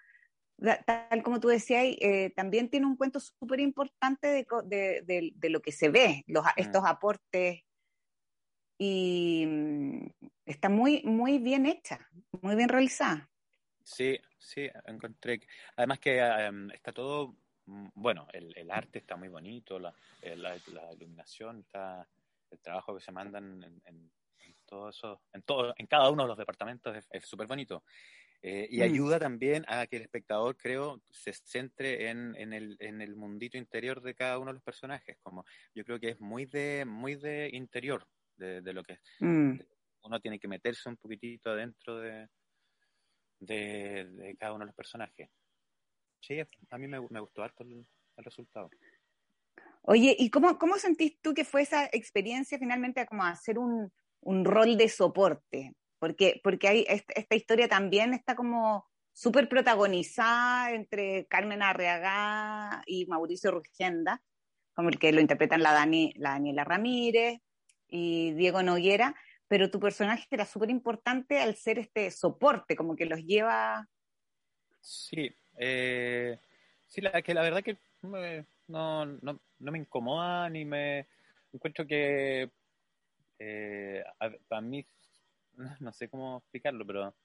tal 0.85 1.23
como 1.23 1.39
tú 1.39 1.47
decías, 1.47 1.83
eh, 1.99 2.31
también 2.35 2.69
tiene 2.69 2.85
un 2.85 2.95
cuento 2.95 3.19
súper 3.19 3.59
importante 3.59 4.27
de, 4.27 5.33
de, 5.35 5.49
lo 5.49 5.61
que 5.61 5.71
se 5.71 5.89
ve, 5.89 6.23
los, 6.27 6.45
estos 6.55 6.83
aportes, 6.85 7.63
y 8.77 9.45
mm, 9.47 10.07
está 10.45 10.69
muy, 10.69 11.03
muy 11.03 11.39
bien 11.39 11.65
hecha, 11.65 11.99
muy 12.41 12.55
bien 12.55 12.69
realizada. 12.69 13.29
Sí, 13.83 14.19
sí, 14.39 14.67
encontré. 14.85 15.41
Además 15.75 15.99
que 15.99 16.19
em, 16.19 16.69
está 16.71 16.91
todo, 16.91 17.35
mm, 17.65 17.89
bueno, 17.93 18.27
el, 18.33 18.55
el, 18.57 18.71
arte 18.71 18.99
está 18.99 19.15
muy 19.15 19.29
bonito, 19.29 19.79
la, 19.79 19.93
eh, 20.21 20.35
la, 20.35 20.55
iluminación, 20.93 21.59
está, 21.59 22.07
el 22.49 22.59
trabajo 22.59 22.95
que 22.95 23.01
se 23.01 23.11
mandan 23.11 23.63
en, 23.63 23.81
en, 23.85 24.11
todo 24.65 24.89
eso, 24.89 25.21
en 25.33 25.41
todo, 25.41 25.73
en 25.77 25.85
cada 25.85 26.09
uno 26.09 26.23
de 26.23 26.29
los 26.29 26.37
departamentos 26.37 27.05
es 27.11 27.25
súper 27.25 27.45
bonito. 27.45 27.83
Eh, 28.43 28.67
y 28.71 28.79
mm. 28.79 28.83
ayuda 28.83 29.19
también 29.19 29.63
a 29.67 29.85
que 29.85 29.97
el 29.97 30.01
espectador, 30.01 30.57
creo, 30.57 31.01
se 31.11 31.33
centre 31.33 32.09
en, 32.09 32.35
en, 32.37 32.53
el, 32.53 32.75
en 32.79 33.01
el 33.01 33.15
mundito 33.15 33.57
interior 33.57 34.01
de 34.01 34.15
cada 34.15 34.39
uno 34.39 34.47
de 34.47 34.55
los 34.55 34.63
personajes. 34.63 35.17
Como 35.21 35.45
yo 35.75 35.85
creo 35.85 35.99
que 35.99 36.09
es 36.09 36.19
muy 36.19 36.45
de, 36.45 36.85
muy 36.85 37.15
de 37.15 37.49
interior 37.53 38.07
de, 38.37 38.61
de 38.61 38.73
lo 38.73 38.83
que 38.83 38.97
mm. 39.19 39.59
uno 40.03 40.19
tiene 40.19 40.39
que 40.39 40.47
meterse 40.47 40.89
un 40.89 40.97
poquitito 40.97 41.51
adentro 41.51 41.99
de, 41.99 42.27
de, 43.41 44.35
cada 44.39 44.53
uno 44.53 44.61
de 44.61 44.67
los 44.67 44.75
personajes. 44.75 45.29
Sí, 46.19 46.39
a 46.39 46.77
mí 46.77 46.87
me, 46.87 46.99
gustó 46.99 47.43
harto 47.43 47.63
el, 47.63 47.85
resultado. 48.17 48.69
Oye, 49.81 50.15
¿y 50.17 50.29
cómo, 50.29 50.59
cómo 50.59 50.77
sentís 50.77 51.19
tú 51.21 51.33
que 51.33 51.43
fue 51.43 51.63
esa 51.63 51.85
experiencia 51.91 52.59
finalmente 52.59 53.03
como 53.07 53.23
hacer 53.23 53.57
un, 53.57 53.91
un 54.19 54.45
rol 54.45 54.77
de 54.77 54.87
soporte? 54.89 55.73
Porque, 56.01 56.41
porque 56.43 56.67
hay, 56.67 56.85
esta, 56.89 57.35
historia 57.35 57.67
también 57.67 58.15
está 58.15 58.35
como 58.35 58.89
súper 59.13 59.47
protagonizada 59.47 60.71
entre 60.71 61.27
Carmen 61.27 61.61
Arriaga 61.61 62.81
y 62.87 63.05
Mauricio 63.05 63.51
Rugenda, 63.51 64.19
como 64.73 64.89
el 64.89 64.97
que 64.97 65.11
lo 65.11 65.21
interpretan 65.21 65.61
la, 65.61 65.73
Dani, 65.73 66.11
la 66.15 66.31
Daniela 66.31 66.63
Ramírez 66.63 67.39
y 67.87 68.31
Diego 68.31 68.63
Noguera, 68.63 69.13
pero 69.47 69.69
tu 69.69 69.79
personaje 69.79 70.25
era 70.31 70.43
súper 70.47 70.71
importante 70.71 71.39
al 71.39 71.55
ser 71.55 71.77
este 71.77 72.09
soporte, 72.09 72.75
como 72.75 72.95
que 72.95 73.05
los 73.05 73.19
lleva... 73.19 73.87
Sí, 74.79 75.31
eh, 75.55 76.39
sí, 76.87 77.01
la, 77.01 77.21
que 77.21 77.35
la 77.35 77.43
verdad 77.43 77.61
que 77.61 77.77
no, 78.01 79.05
no, 79.05 79.39
no 79.59 79.71
me 79.71 79.77
incomoda 79.77 80.49
ni 80.49 80.65
me 80.65 81.05
encuentro 81.53 81.85
que 81.85 82.49
eh, 83.37 84.03
para 84.47 84.61
mí, 84.61 84.83
no 85.79 85.91
sé 85.91 86.09
cómo 86.09 86.37
explicarlo, 86.37 86.85
pero 86.85 87.15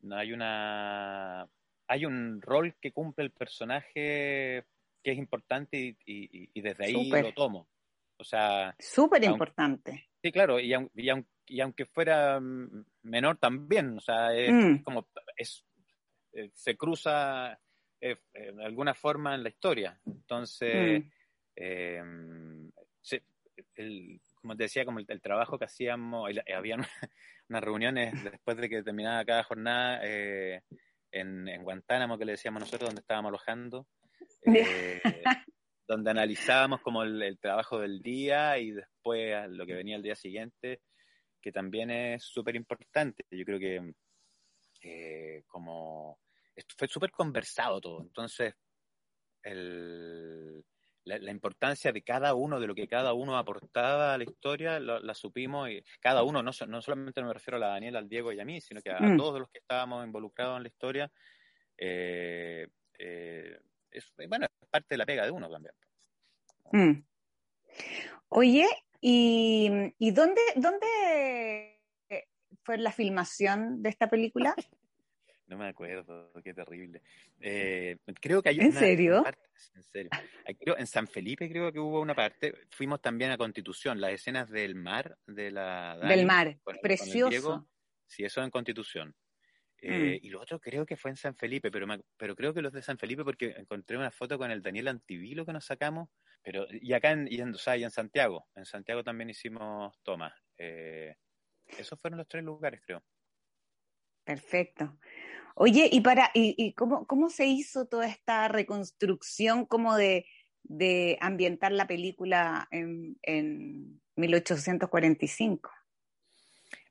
no 0.00 0.16
hay 0.16 0.32
una 0.32 1.48
hay 1.86 2.06
un 2.06 2.40
rol 2.40 2.74
que 2.80 2.92
cumple 2.92 3.24
el 3.24 3.30
personaje 3.30 4.64
que 5.02 5.12
es 5.12 5.18
importante 5.18 5.96
y, 6.06 6.60
desde 6.60 6.86
ahí 6.86 7.10
lo 7.10 7.32
tomo. 7.34 7.68
O 8.16 8.24
sea, 8.24 8.74
súper 8.78 9.22
importante. 9.24 10.08
Sí, 10.22 10.32
claro, 10.32 10.58
y, 10.58 10.72
y, 10.94 11.60
aunque 11.60 11.84
fuera 11.84 12.40
menor 13.02 13.36
también, 13.36 13.98
o 13.98 14.00
sea, 14.00 14.34
es 14.34 14.50
mm. 14.50 14.82
como 14.82 15.06
es, 15.36 15.66
eh, 16.32 16.50
se 16.54 16.76
cruza 16.76 17.58
eh, 18.00 18.16
de 18.32 18.64
alguna 18.64 18.94
forma 18.94 19.34
en 19.34 19.42
la 19.42 19.50
historia. 19.50 20.00
Entonces, 20.06 21.04
mm. 21.04 21.10
em, 21.56 22.70
como 24.44 24.56
te 24.56 24.64
decía, 24.64 24.84
como 24.84 24.98
el, 24.98 25.22
trabajo 25.22 25.58
que 25.58 25.64
hacíamos, 25.64 26.30
había 26.54 26.76
unas 27.48 27.64
reuniones 27.64 28.22
después 28.22 28.58
de 28.58 28.68
que 28.68 28.82
terminaba 28.82 29.24
cada 29.24 29.42
jornada 29.42 30.00
eh, 30.02 30.60
en, 31.10 31.62
Guantánamo, 31.62 32.18
que 32.18 32.26
le 32.26 32.32
decíamos 32.32 32.60
nosotros, 32.60 32.90
donde 32.90 33.00
estábamos 33.00 33.30
alojando, 33.30 33.86
eh, 34.42 35.00
donde 35.88 36.10
analizábamos 36.10 36.82
como 36.82 37.04
el, 37.04 37.38
trabajo 37.40 37.80
del 37.80 38.02
día 38.02 38.58
y 38.58 38.72
después 38.72 39.48
lo 39.48 39.64
que 39.64 39.72
venía 39.72 39.96
el 39.96 40.02
día 40.02 40.14
siguiente, 40.14 40.82
que 41.40 41.50
también 41.50 41.90
es 41.90 42.22
súper 42.22 42.54
importante. 42.54 43.24
Yo 43.30 43.46
creo 43.46 43.58
que 43.58 43.94
eh, 44.82 45.42
como 45.46 46.18
fue 46.76 46.86
súper 46.86 47.10
conversado 47.12 47.80
todo, 47.80 48.02
entonces 48.02 48.52
el, 49.42 50.62
la, 51.04 51.30
importancia 51.30 51.92
de 51.92 52.02
cada 52.02 52.34
uno, 52.34 52.60
de 52.60 52.66
lo 52.66 52.74
que 52.74 52.88
cada 52.88 53.12
uno 53.12 53.36
aportaba 53.36 54.14
a 54.14 54.18
la 54.18 54.24
historia, 54.24 54.80
la, 54.80 55.14
supimos 55.14 55.70
y 55.70 55.82
cada 56.00 56.22
uno, 56.22 56.42
no, 56.42 56.50
no 56.68 56.82
solamente 56.82 57.22
me 57.22 57.32
refiero 57.32 57.56
a 57.56 57.60
la 57.60 57.68
Daniela, 57.68 57.98
al 57.98 58.08
Diego 58.08 58.32
y 58.32 58.40
a 58.40 58.44
mí, 58.44 58.60
sino 58.60 58.80
que 58.80 58.90
a, 58.90 59.00
mm. 59.00 59.16
todos 59.16 59.40
los 59.40 59.50
que 59.50 59.58
estábamos 59.58 60.04
involucrados 60.04 60.56
en 60.56 60.62
la 60.62 60.68
historia, 60.68 61.12
eh, 61.76 62.68
eh, 62.98 63.58
es, 63.90 64.12
bueno, 64.28 64.46
es 64.46 64.68
parte 64.68 64.88
de 64.90 64.98
la 64.98 65.06
pega 65.06 65.24
de 65.24 65.30
uno 65.30 65.50
también. 65.50 65.74
Mm. 66.72 67.04
Oye, 68.28 68.66
¿y, 69.00 69.70
y 69.98 70.10
dónde, 70.10 70.40
dónde 70.56 71.80
fue 72.62 72.78
la 72.78 72.92
filmación 72.92 73.82
de 73.82 73.90
esta 73.90 74.08
película? 74.08 74.54
No 75.46 75.58
me 75.58 75.68
acuerdo, 75.68 76.32
qué 76.42 76.54
terrible. 76.54 77.02
Eh, 77.40 77.98
creo 78.20 78.42
que 78.42 78.48
hay 78.48 78.60
¿En 78.60 78.72
serio? 78.72 79.24
en 79.74 79.82
serio. 79.82 80.10
en 80.78 80.86
San 80.86 81.06
Felipe 81.06 81.48
creo 81.50 81.70
que 81.70 81.78
hubo 81.78 82.00
una 82.00 82.14
parte. 82.14 82.54
Fuimos 82.70 83.00
también 83.00 83.30
a 83.30 83.36
Constitución, 83.36 84.00
las 84.00 84.12
escenas 84.12 84.48
del 84.50 84.74
mar, 84.74 85.18
de 85.26 85.50
la... 85.50 85.98
del 86.02 86.24
mar, 86.24 86.58
precioso. 86.80 87.68
sí, 88.06 88.24
eso 88.24 88.42
en 88.42 88.50
Constitución. 88.50 89.14
Eh, 89.86 90.18
mm. 90.22 90.26
Y 90.26 90.30
lo 90.30 90.40
otro 90.40 90.58
creo 90.58 90.86
que 90.86 90.96
fue 90.96 91.10
en 91.10 91.16
San 91.16 91.36
Felipe, 91.36 91.70
pero, 91.70 91.86
pero 92.16 92.34
creo 92.34 92.54
que 92.54 92.62
los 92.62 92.72
de 92.72 92.80
San 92.80 92.96
Felipe 92.96 93.22
porque 93.22 93.54
encontré 93.58 93.98
una 93.98 94.10
foto 94.10 94.38
con 94.38 94.50
el 94.50 94.62
Daniel 94.62 94.88
Antivilo 94.88 95.44
que 95.44 95.52
nos 95.52 95.66
sacamos, 95.66 96.08
pero 96.42 96.66
y 96.70 96.94
acá 96.94 97.10
en, 97.10 97.28
y 97.30 97.40
en, 97.40 97.54
en 97.54 97.90
Santiago, 97.90 98.48
en 98.54 98.64
Santiago 98.64 99.04
también 99.04 99.28
hicimos 99.28 99.94
tomas. 100.02 100.32
Eh, 100.56 101.14
esos 101.66 102.00
fueron 102.00 102.16
los 102.16 102.28
tres 102.28 102.44
lugares, 102.44 102.80
creo. 102.84 103.04
Perfecto. 104.24 104.98
Oye, 105.56 105.88
¿y 105.90 106.00
para 106.00 106.30
y, 106.34 106.72
cómo, 106.72 107.06
cómo, 107.06 107.30
se 107.30 107.46
hizo 107.46 107.86
toda 107.86 108.08
esta 108.08 108.48
reconstrucción 108.48 109.66
como 109.66 109.96
de, 109.96 110.26
ambientar 111.20 111.70
la 111.70 111.86
película 111.86 112.66
en, 112.72 113.16
en 113.22 114.00
1845? 114.16 115.70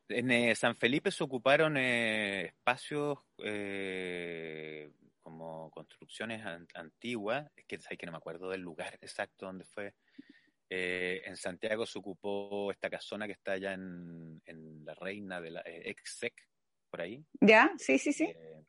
En 0.08 0.32
eh, 0.32 0.56
San 0.56 0.76
Felipe 0.76 1.12
se 1.12 1.23
ocuparon 1.23 1.76
eh, 1.76 2.45
espacios 2.45 3.19
eh, 3.39 4.91
como 5.21 5.69
construcciones 5.71 6.45
antiguas, 6.73 7.49
es 7.56 7.65
que, 7.65 7.78
que 7.97 8.06
no 8.06 8.12
me 8.12 8.17
acuerdo 8.17 8.49
del 8.49 8.62
lugar 8.62 8.97
exacto 9.02 9.45
donde 9.45 9.65
fue. 9.65 9.93
en 10.69 11.36
Santiago 11.36 11.86
se 11.86 11.99
ocupó 11.99 12.71
esta 12.71 12.89
casona 12.89 13.26
que 13.26 13.34
está 13.34 13.54
allá 13.54 13.73
en, 13.73 14.41
en 14.45 14.86
la 14.86 14.93
Reina 14.93 15.41
de 15.41 15.52
la 15.52 15.62
Exec, 15.62 16.34
por 16.93 17.01
ahí. 17.01 17.25
Ya, 17.41 17.71
sí, 17.79 17.97
sí, 17.97 18.13
sí. 18.13 18.25
Eh, 18.25 18.65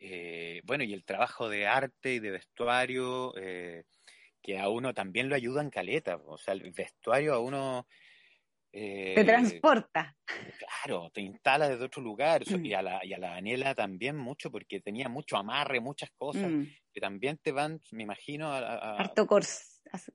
eh, 0.00 0.60
bueno, 0.64 0.82
y 0.82 0.92
el 0.92 1.04
trabajo 1.04 1.48
de 1.48 1.64
arte 1.64 2.14
y 2.14 2.18
de 2.18 2.32
vestuario, 2.32 3.32
eh, 3.38 3.84
que 4.42 4.58
a 4.58 4.68
uno 4.68 4.92
también 4.92 5.28
lo 5.28 5.36
ayuda 5.36 5.62
en 5.62 5.70
caleta. 5.70 6.16
O 6.16 6.36
sea, 6.36 6.54
el 6.54 6.72
vestuario 6.72 7.34
a 7.34 7.38
uno... 7.38 7.86
te 8.72 9.22
transporta. 9.24 10.16
Claro, 10.58 11.08
te 11.14 11.20
instala 11.20 11.68
desde 11.68 11.84
otro 11.84 12.02
lugar. 12.02 12.42
Mm. 12.44 12.64
Y, 12.64 12.74
a 12.74 12.82
la, 12.82 13.04
y 13.04 13.12
a 13.12 13.18
la 13.18 13.30
Daniela 13.30 13.72
también 13.76 14.16
mucho, 14.16 14.50
porque 14.50 14.80
tenía 14.80 15.08
mucho 15.08 15.36
amarre, 15.36 15.78
muchas 15.78 16.10
cosas, 16.18 16.50
mm. 16.50 16.64
que 16.92 17.00
también 17.00 17.38
te 17.38 17.52
van, 17.52 17.80
me 17.92 18.02
imagino, 18.02 18.52
a... 18.52 18.58
a 18.58 18.96
Harto. 18.96 19.28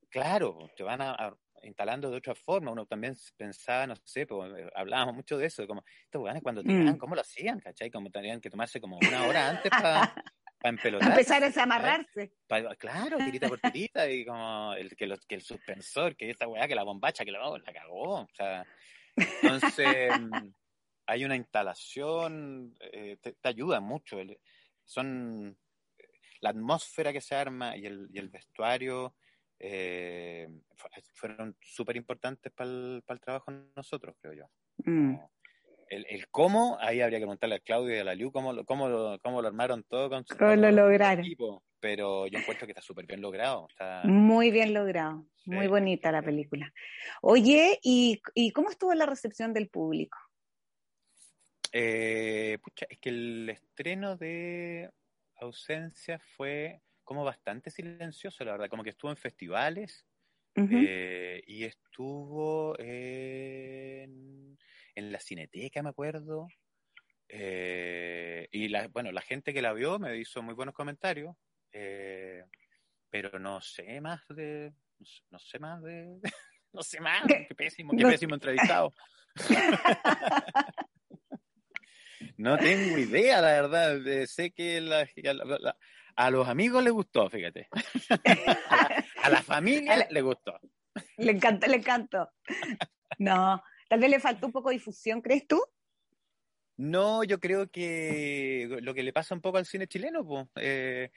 Claro, 0.09 0.69
te 0.75 0.83
van 0.83 1.01
a, 1.01 1.33
instalando 1.63 2.09
de 2.09 2.17
otra 2.17 2.35
forma. 2.35 2.71
Uno 2.71 2.85
también 2.85 3.15
pensaba, 3.37 3.87
no 3.87 3.95
sé, 4.03 4.25
pues, 4.25 4.51
eh, 4.57 4.69
hablábamos 4.75 5.15
mucho 5.15 5.37
de 5.37 5.47
eso, 5.47 5.65
como 5.67 5.83
estos 6.03 6.21
weones 6.21 6.43
cuando 6.43 6.63
tiraban, 6.63 6.95
mm. 6.95 6.97
¿cómo 6.97 7.15
lo 7.15 7.21
hacían? 7.21 7.59
¿Cachai? 7.59 7.89
Como 7.89 8.09
tenían 8.09 8.41
que 8.41 8.49
tomarse 8.49 8.79
como 8.79 8.97
una 8.97 9.27
hora 9.27 9.49
antes 9.49 9.69
para 9.69 10.13
pa 10.61 10.69
empelotar. 10.69 11.09
empezar 11.09 11.43
a 11.43 11.47
desamarrarse. 11.47 12.33
claro, 12.77 13.17
tirita 13.17 13.47
por 13.47 13.59
tirita, 13.73 14.09
y 14.09 14.25
como 14.25 14.73
el, 14.73 14.95
que, 14.95 15.07
que 15.27 15.35
el 15.35 15.41
suspensor, 15.41 16.15
que 16.15 16.29
esta 16.29 16.47
weá, 16.47 16.67
que 16.67 16.75
la 16.75 16.83
bombacha, 16.83 17.25
que 17.25 17.31
la, 17.31 17.39
la 17.39 17.73
cagó. 17.73 18.21
O 18.21 18.29
sea, 18.33 18.65
entonces, 19.15 20.19
mm, 20.19 20.49
hay 21.07 21.25
una 21.25 21.35
instalación, 21.35 22.75
eh, 22.79 23.17
te, 23.21 23.35
ayuda 23.43 23.79
mucho. 23.79 24.17
son 24.85 25.57
la 26.41 26.49
atmósfera 26.49 27.13
que 27.13 27.21
se 27.21 27.35
arma 27.35 27.77
y 27.77 27.85
el, 27.85 28.07
y 28.11 28.19
el 28.19 28.29
vestuario 28.29 29.15
eh, 29.63 30.49
fueron 31.13 31.55
súper 31.61 31.95
importantes 31.95 32.51
para 32.51 32.67
el, 32.67 33.03
trabajo 33.21 33.51
de 33.51 33.61
nosotros, 33.75 34.15
creo 34.19 34.33
yo. 34.33 34.45
Mm. 34.85 35.17
El, 35.87 36.27
cómo, 36.29 36.77
ahí 36.79 37.01
habría 37.01 37.19
que 37.19 37.25
preguntarle 37.25 37.55
a 37.55 37.59
Claudio 37.59 37.95
y 37.95 37.99
a 37.99 38.03
la 38.03 38.15
Liu 38.15 38.31
cómo, 38.31 38.65
cómo, 38.65 38.87
lo, 38.87 39.19
cómo 39.19 39.41
lo 39.41 39.47
armaron 39.47 39.83
todo 39.83 40.09
con 40.09 40.25
su 40.25 40.35
¿Cómo 40.35 40.55
lo 40.55 40.71
lograron? 40.71 41.23
Equipo, 41.23 41.63
pero 41.79 42.25
yo 42.27 42.39
encuentro 42.39 42.65
que 42.65 42.71
está 42.71 42.81
súper 42.81 43.05
bien 43.05 43.21
logrado. 43.21 43.67
Muy 44.05 44.49
bien 44.49 44.73
logrado, 44.73 45.27
muy 45.45 45.67
bonita 45.67 46.11
la 46.11 46.23
película. 46.23 46.73
Oye, 47.21 47.77
¿y, 47.83 48.19
¿y 48.33 48.51
cómo 48.51 48.71
estuvo 48.71 48.93
la 48.95 49.05
recepción 49.05 49.53
del 49.53 49.69
público? 49.69 50.17
Eh, 51.71 52.57
pucha, 52.63 52.87
es 52.89 52.97
que 52.97 53.09
el 53.09 53.49
estreno 53.49 54.17
de 54.17 54.89
Ausencia 55.35 56.19
fue 56.35 56.81
como 57.11 57.25
bastante 57.25 57.69
silencioso, 57.69 58.45
la 58.45 58.53
verdad, 58.53 58.69
como 58.69 58.83
que 58.83 58.91
estuvo 58.91 59.11
en 59.11 59.17
festivales 59.17 60.07
eh, 60.55 61.43
y 61.45 61.65
estuvo 61.65 62.73
en, 62.79 64.57
la 64.95 65.19
Cineteca, 65.19 65.83
me 65.83 65.89
acuerdo. 65.89 66.47
Eh, 67.27 68.47
y 68.53 68.69
la, 68.69 68.87
bueno, 68.87 69.11
la 69.11 69.19
gente 69.19 69.53
que 69.53 69.61
la 69.61 69.73
vio 69.73 69.99
me 69.99 70.15
hizo 70.19 70.41
muy 70.41 70.53
buenos 70.53 70.73
comentarios, 70.73 71.35
eh, 71.73 72.45
pero 73.09 73.37
no 73.39 73.59
sé 73.59 73.99
más 73.99 74.25
de, 74.29 74.71
no 75.31 75.37
sé, 75.37 75.59
más 75.59 75.83
de, 75.83 76.17
no 76.71 76.81
sé 76.81 77.01
más, 77.01 77.23
qué 77.49 77.55
pésimo, 77.55 77.91
qué 77.91 78.05
pésimo 78.05 78.35
entrevistado. 78.35 78.93
no 82.37 82.57
tengo 82.57 82.97
idea, 82.97 83.41
la 83.41 83.61
verdad. 83.61 84.25
Sé 84.25 84.51
que 84.51 84.81
la, 84.81 85.07
a 86.15 86.29
los 86.31 86.47
amigos 86.47 86.83
les 86.83 86.93
gustó, 86.93 87.29
fíjate. 87.29 87.67
a, 89.23 89.29
la, 89.29 89.41
familia 89.41 90.07
le 90.09 90.21
gustó. 90.21 90.59
Le 91.17 91.31
encantó, 91.31 91.67
le 91.67 91.77
encantó. 91.77 92.29
No, 93.17 93.61
tal 93.87 93.99
vez 93.99 94.09
le 94.09 94.19
faltó 94.19 94.47
un 94.47 94.51
poco 94.51 94.69
de 94.69 94.75
difusión, 94.75 95.21
¿crees 95.21 95.47
tú? 95.47 95.61
No, 96.77 97.23
yo 97.23 97.39
creo 97.39 97.69
que 97.69 98.79
lo 98.81 98.93
que 98.93 99.03
le 99.03 99.13
pasa 99.13 99.35
un 99.35 99.41
poco 99.41 99.57
al 99.57 99.65
cine 99.65 99.87
chileno, 99.87 100.25
pues, 100.25 101.11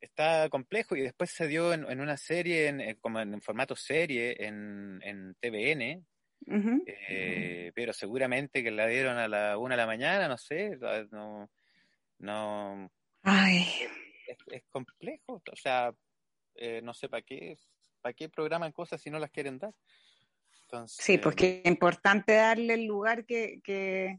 está 0.00 0.48
complejo 0.48 0.96
y 0.96 1.00
después 1.00 1.30
se 1.30 1.48
dio 1.48 1.72
en, 1.72 2.00
una 2.00 2.16
serie, 2.16 2.68
en, 2.68 2.94
como 3.00 3.20
en, 3.20 3.40
formato 3.40 3.74
serie, 3.74 4.36
en, 4.46 5.00
en 5.02 5.34
TVN, 5.40 6.06
eh, 6.46 7.72
pero 7.74 7.92
seguramente 7.92 8.62
que 8.62 8.70
la 8.70 8.86
dieron 8.86 9.18
a 9.18 9.28
la 9.28 9.58
una 9.58 9.74
de 9.74 9.82
la 9.82 9.86
mañana, 9.86 10.28
no 10.28 10.38
sé, 10.38 10.78
no, 11.10 11.50
no. 12.18 12.90
Ay 13.22 13.66
es, 14.50 14.64
complejo, 14.68 15.42
o 15.50 15.56
sea, 15.56 15.94
eh, 16.54 16.80
no 16.82 16.94
sé 16.94 17.08
para 17.08 17.22
qué, 17.22 17.56
para 18.00 18.12
qué 18.12 18.28
programan 18.28 18.72
cosas 18.72 19.00
si 19.00 19.10
no 19.10 19.18
las 19.18 19.30
quieren 19.30 19.58
dar. 19.58 19.72
Sí, 20.86 21.16
pues 21.16 21.34
que 21.34 21.62
es 21.64 21.70
importante 21.70 22.34
darle 22.34 22.74
el 22.74 22.84
lugar 22.84 23.24
que, 23.24 23.60
que, 23.64 24.18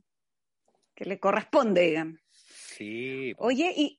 le 0.95 1.19
corresponde, 1.19 1.81
digamos. 1.81 2.19
Sí. 2.31 3.33
Oye, 3.37 3.71
y 3.75 3.98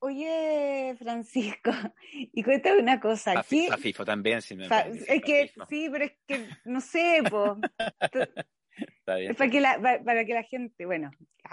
Oye, 0.00 0.94
Francisco, 0.98 1.70
y 2.12 2.42
cuéntame 2.42 2.80
una 2.80 3.00
cosa. 3.00 3.38
aquí 3.38 3.68
FIFO 3.78 4.04
también, 4.04 4.42
si 4.42 4.54
me 4.54 4.66
Es 4.66 5.22
que 5.22 5.52
sí, 5.68 5.88
pero 5.90 6.04
es 6.04 6.12
que 6.26 6.48
no 6.64 6.80
sé, 6.80 7.22
po. 7.28 7.58
Está 8.76 9.16
bien. 9.16 9.34
Para 9.34 9.50
que, 9.50 9.60
la, 9.60 10.02
para, 10.04 10.24
que 10.26 10.34
la 10.34 10.42
gente, 10.42 10.84
bueno, 10.84 11.10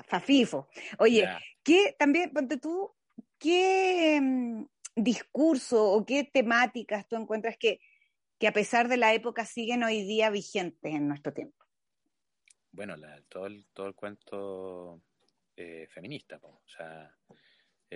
Fafifo. 0.08 0.68
Oye, 1.00 1.26
¿qué 1.64 1.96
también, 1.98 2.32
ponte 2.32 2.58
tú, 2.58 2.94
qué 3.40 4.20
mm, 4.22 4.66
discurso 4.96 5.92
o 5.92 6.06
qué 6.06 6.26
temáticas 6.26 7.08
tú 7.08 7.16
encuentras 7.16 7.56
que, 7.58 7.80
que 8.40 8.48
a 8.48 8.52
pesar 8.52 8.90
de 8.90 8.98
la 8.98 9.14
época 9.14 9.46
siguen 9.46 9.84
hoy 9.84 10.04
día 10.04 10.30
vigentes 10.30 10.94
en 10.94 11.08
nuestro 11.08 11.32
tiempo? 11.32 11.64
Bueno, 12.74 12.96
todo, 13.30 13.46
el, 13.46 13.66
todo 13.72 13.88
el 13.88 13.96
cuento 13.96 15.02
eh, 15.56 15.88
feminista, 15.90 16.40
o 16.42 16.62
sea, 16.66 17.16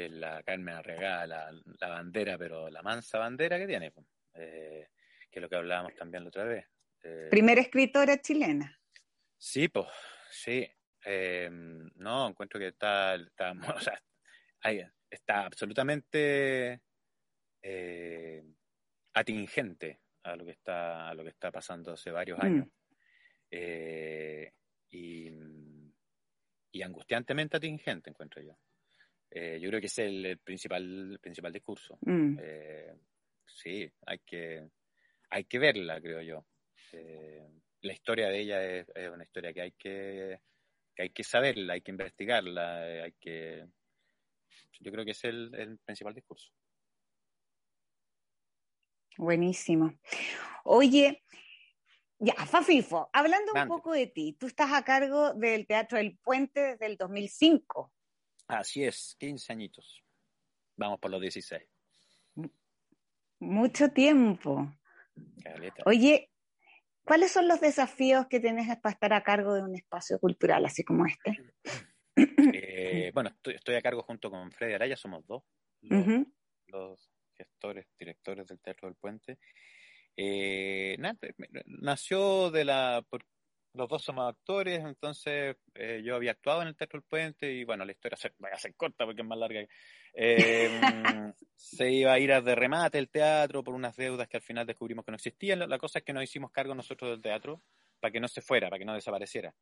la 0.10 0.44
Carmen 0.44 0.76
Arregada, 0.76 1.28
la, 1.28 1.62
la, 1.80 1.88
bandera, 1.88 2.38
pero 2.38 2.70
la 2.70 2.82
mansa 2.82 3.20
bandera 3.20 3.58
que 3.58 3.68
tiene, 3.68 3.94
eh, 4.34 4.90
que 5.30 5.40
es 5.40 5.42
lo 5.42 5.50
que 5.50 5.56
hablábamos 5.56 5.96
también 5.96 6.24
la 6.24 6.30
otra 6.30 6.44
vez. 6.44 6.66
Eh, 7.04 7.28
Primera 7.30 7.62
escritora 7.62 8.22
chilena. 8.22 8.80
Sí, 9.38 9.68
pues, 9.68 9.88
sí. 10.30 10.68
Eh, 11.06 11.50
no, 11.52 12.28
encuentro 12.28 12.60
que 12.60 12.68
está, 12.68 13.16
está, 13.16 13.52
o 13.76 13.80
sea, 13.80 14.02
está 15.10 15.46
absolutamente 15.46 16.82
atingente 19.14 20.00
a 20.24 20.36
lo 20.36 20.46
que 20.46 20.52
está, 20.52 21.10
a 21.10 21.14
lo 21.14 21.24
que 21.24 21.30
está 21.30 21.52
pasando 21.52 21.94
hace 21.94 22.12
varios 22.12 22.40
años. 22.40 22.68
Mm. 23.50 23.58
y, 24.90 25.32
y 26.72 26.82
angustiantemente 26.82 27.58
atingente, 27.58 28.10
encuentro 28.10 28.42
yo. 28.42 28.58
Eh, 29.30 29.60
yo 29.60 29.70
creo 29.70 29.82
que 29.82 29.88
es 29.88 30.00
el, 30.00 30.40
principal, 30.44 31.20
principal 31.22 31.52
discurso. 31.52 31.98
Mm. 32.02 32.38
Eh, 32.42 32.96
sí, 33.46 33.90
hay 34.06 34.20
que, 34.20 34.70
hay 35.30 35.44
que 35.46 35.60
verla, 35.60 36.00
creo 36.02 36.22
yo. 36.22 36.46
Eh, 36.94 37.48
la 37.82 37.94
historia 37.94 38.30
de 38.30 38.40
ella 38.40 38.64
es, 38.64 38.88
una 39.12 39.24
historia 39.24 39.54
que 39.54 39.62
hay 39.62 39.72
que, 39.72 40.40
que, 40.96 41.04
hay 41.04 41.10
que 41.10 41.24
saberla, 41.24 41.74
hay 41.74 41.82
que 41.82 41.92
investigarla, 41.92 42.82
hay 43.04 43.14
que... 43.20 43.66
Yo 44.80 44.92
creo 44.92 45.04
que 45.04 45.12
es 45.12 45.24
el, 45.24 45.80
principal 45.84 46.14
discurso. 46.14 46.52
Buenísimo. 49.18 49.98
Oye, 50.64 51.24
ya, 52.20 52.34
Fafifo, 52.46 53.10
hablando 53.12 53.54
un 53.54 53.68
poco 53.68 53.92
de 53.92 54.08
ti, 54.08 54.34
tú 54.34 54.46
estás 54.46 54.72
a 54.74 54.84
cargo 54.84 55.34
del 55.34 55.66
Teatro 55.66 55.98
del 55.98 56.18
Puente 56.18 56.60
desde 56.62 56.86
el 56.86 56.98
2005. 56.98 57.92
Así 58.48 58.84
es, 58.84 59.16
15 59.20 59.52
añitos. 59.52 60.04
Vamos 60.76 61.00
por 61.00 61.12
los 61.12 61.22
16. 61.22 61.64
Mucho 63.40 63.90
tiempo. 63.90 64.74
Oye, 65.86 66.32
¿cuáles 67.04 67.32
son 67.32 67.48
los 67.48 67.60
desafíos 67.60 68.28
que 68.28 68.40
tienes 68.40 68.68
para 68.80 68.94
estar 68.94 69.14
a 69.14 69.24
cargo 69.24 69.54
de 69.54 69.64
un 69.64 69.76
espacio 69.76 70.20
cultural 70.20 70.66
así 70.66 70.84
como 70.84 71.06
este? 71.06 71.38
Eh, 72.54 73.12
bueno, 73.14 73.32
estoy, 73.44 73.76
a 73.76 73.82
cargo 73.82 74.02
junto 74.02 74.32
con 74.32 74.52
Freddy 74.52 74.74
Araya, 74.74 74.98
somos 74.98 75.26
dos, 75.28 75.44
los, 76.68 77.12
gestores, 77.36 77.86
directores 78.00 78.48
del 78.48 78.60
Teatro 78.60 78.88
del 78.88 78.96
Puente. 78.96 79.38
Eh, 80.16 80.98
nació 81.66 82.50
de 82.50 82.66
la, 82.66 83.06
los 83.78 83.88
dos 83.88 84.04
somos 84.04 84.28
actores, 84.28 84.80
entonces 84.84 85.56
eh, 85.76 86.02
yo 86.04 86.16
había 86.16 86.32
actuado 86.32 86.64
en 86.64 86.70
el 86.70 86.76
Teatro 86.76 87.00
del 87.00 87.08
Puente 87.08 87.52
y 87.52 87.64
bueno, 87.64 87.86
la 87.86 87.92
historia 87.92 88.18
se, 88.18 88.34
va 88.44 88.50
a 88.52 88.58
ser 88.58 88.76
corta 88.76 89.06
porque 89.06 89.22
es 89.22 89.28
más 89.28 89.38
larga. 89.38 89.66
Eh, 90.14 90.82
se 91.56 91.92
iba 91.92 92.14
a 92.14 92.20
ir 92.20 92.34
a 92.34 92.42
de 92.42 92.56
remate 92.56 92.98
el 92.98 93.10
teatro 93.10 93.64
por 93.64 93.76
unas 93.76 93.96
deudas 93.96 94.28
que 94.28 94.38
al 94.38 94.44
final 94.44 94.66
descubrimos 94.66 95.06
que 95.06 95.12
no 95.12 95.18
existían. 95.18 95.60
La, 95.60 95.78
cosa 95.78 96.00
es 96.00 96.06
que 96.06 96.14
nos 96.14 96.24
hicimos 96.24 96.52
cargo 96.52 96.74
nosotros 96.74 97.12
del 97.12 97.22
teatro 97.22 97.62
para 98.00 98.12
que 98.12 98.20
no 98.20 98.28
se 98.28 98.42
fuera, 98.42 98.70
para 98.70 98.80
que 98.80 98.86
no 98.86 98.94
desapareciera. 98.94 99.54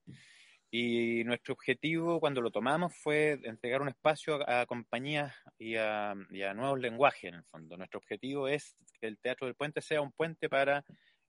Y 0.71 1.23
nuestro 1.25 1.54
objetivo 1.54 2.19
cuando 2.19 2.41
lo 2.41 2.51
tomamos 2.51 2.95
fue 2.95 3.39
entregar 3.43 3.82
un 3.82 3.89
espacio 3.89 4.39
a, 4.49 4.65
compañías 4.65 5.34
y 5.58 5.75
a, 5.75 6.15
y 6.32 6.41
a 6.41 6.54
nuevos 6.54 6.80
lenguajes 6.80 7.25
en 7.25 7.36
el 7.36 7.43
fondo. 7.43 7.78
Nuestro 7.78 7.99
objetivo 7.99 8.47
es 8.47 8.75
que 8.99 9.08
el 9.08 9.17
Teatro 9.17 9.47
del 9.47 9.56
Puente 9.56 9.82
sea 9.82 10.01
un 10.01 10.12
puente 10.12 10.49
para 10.49 10.84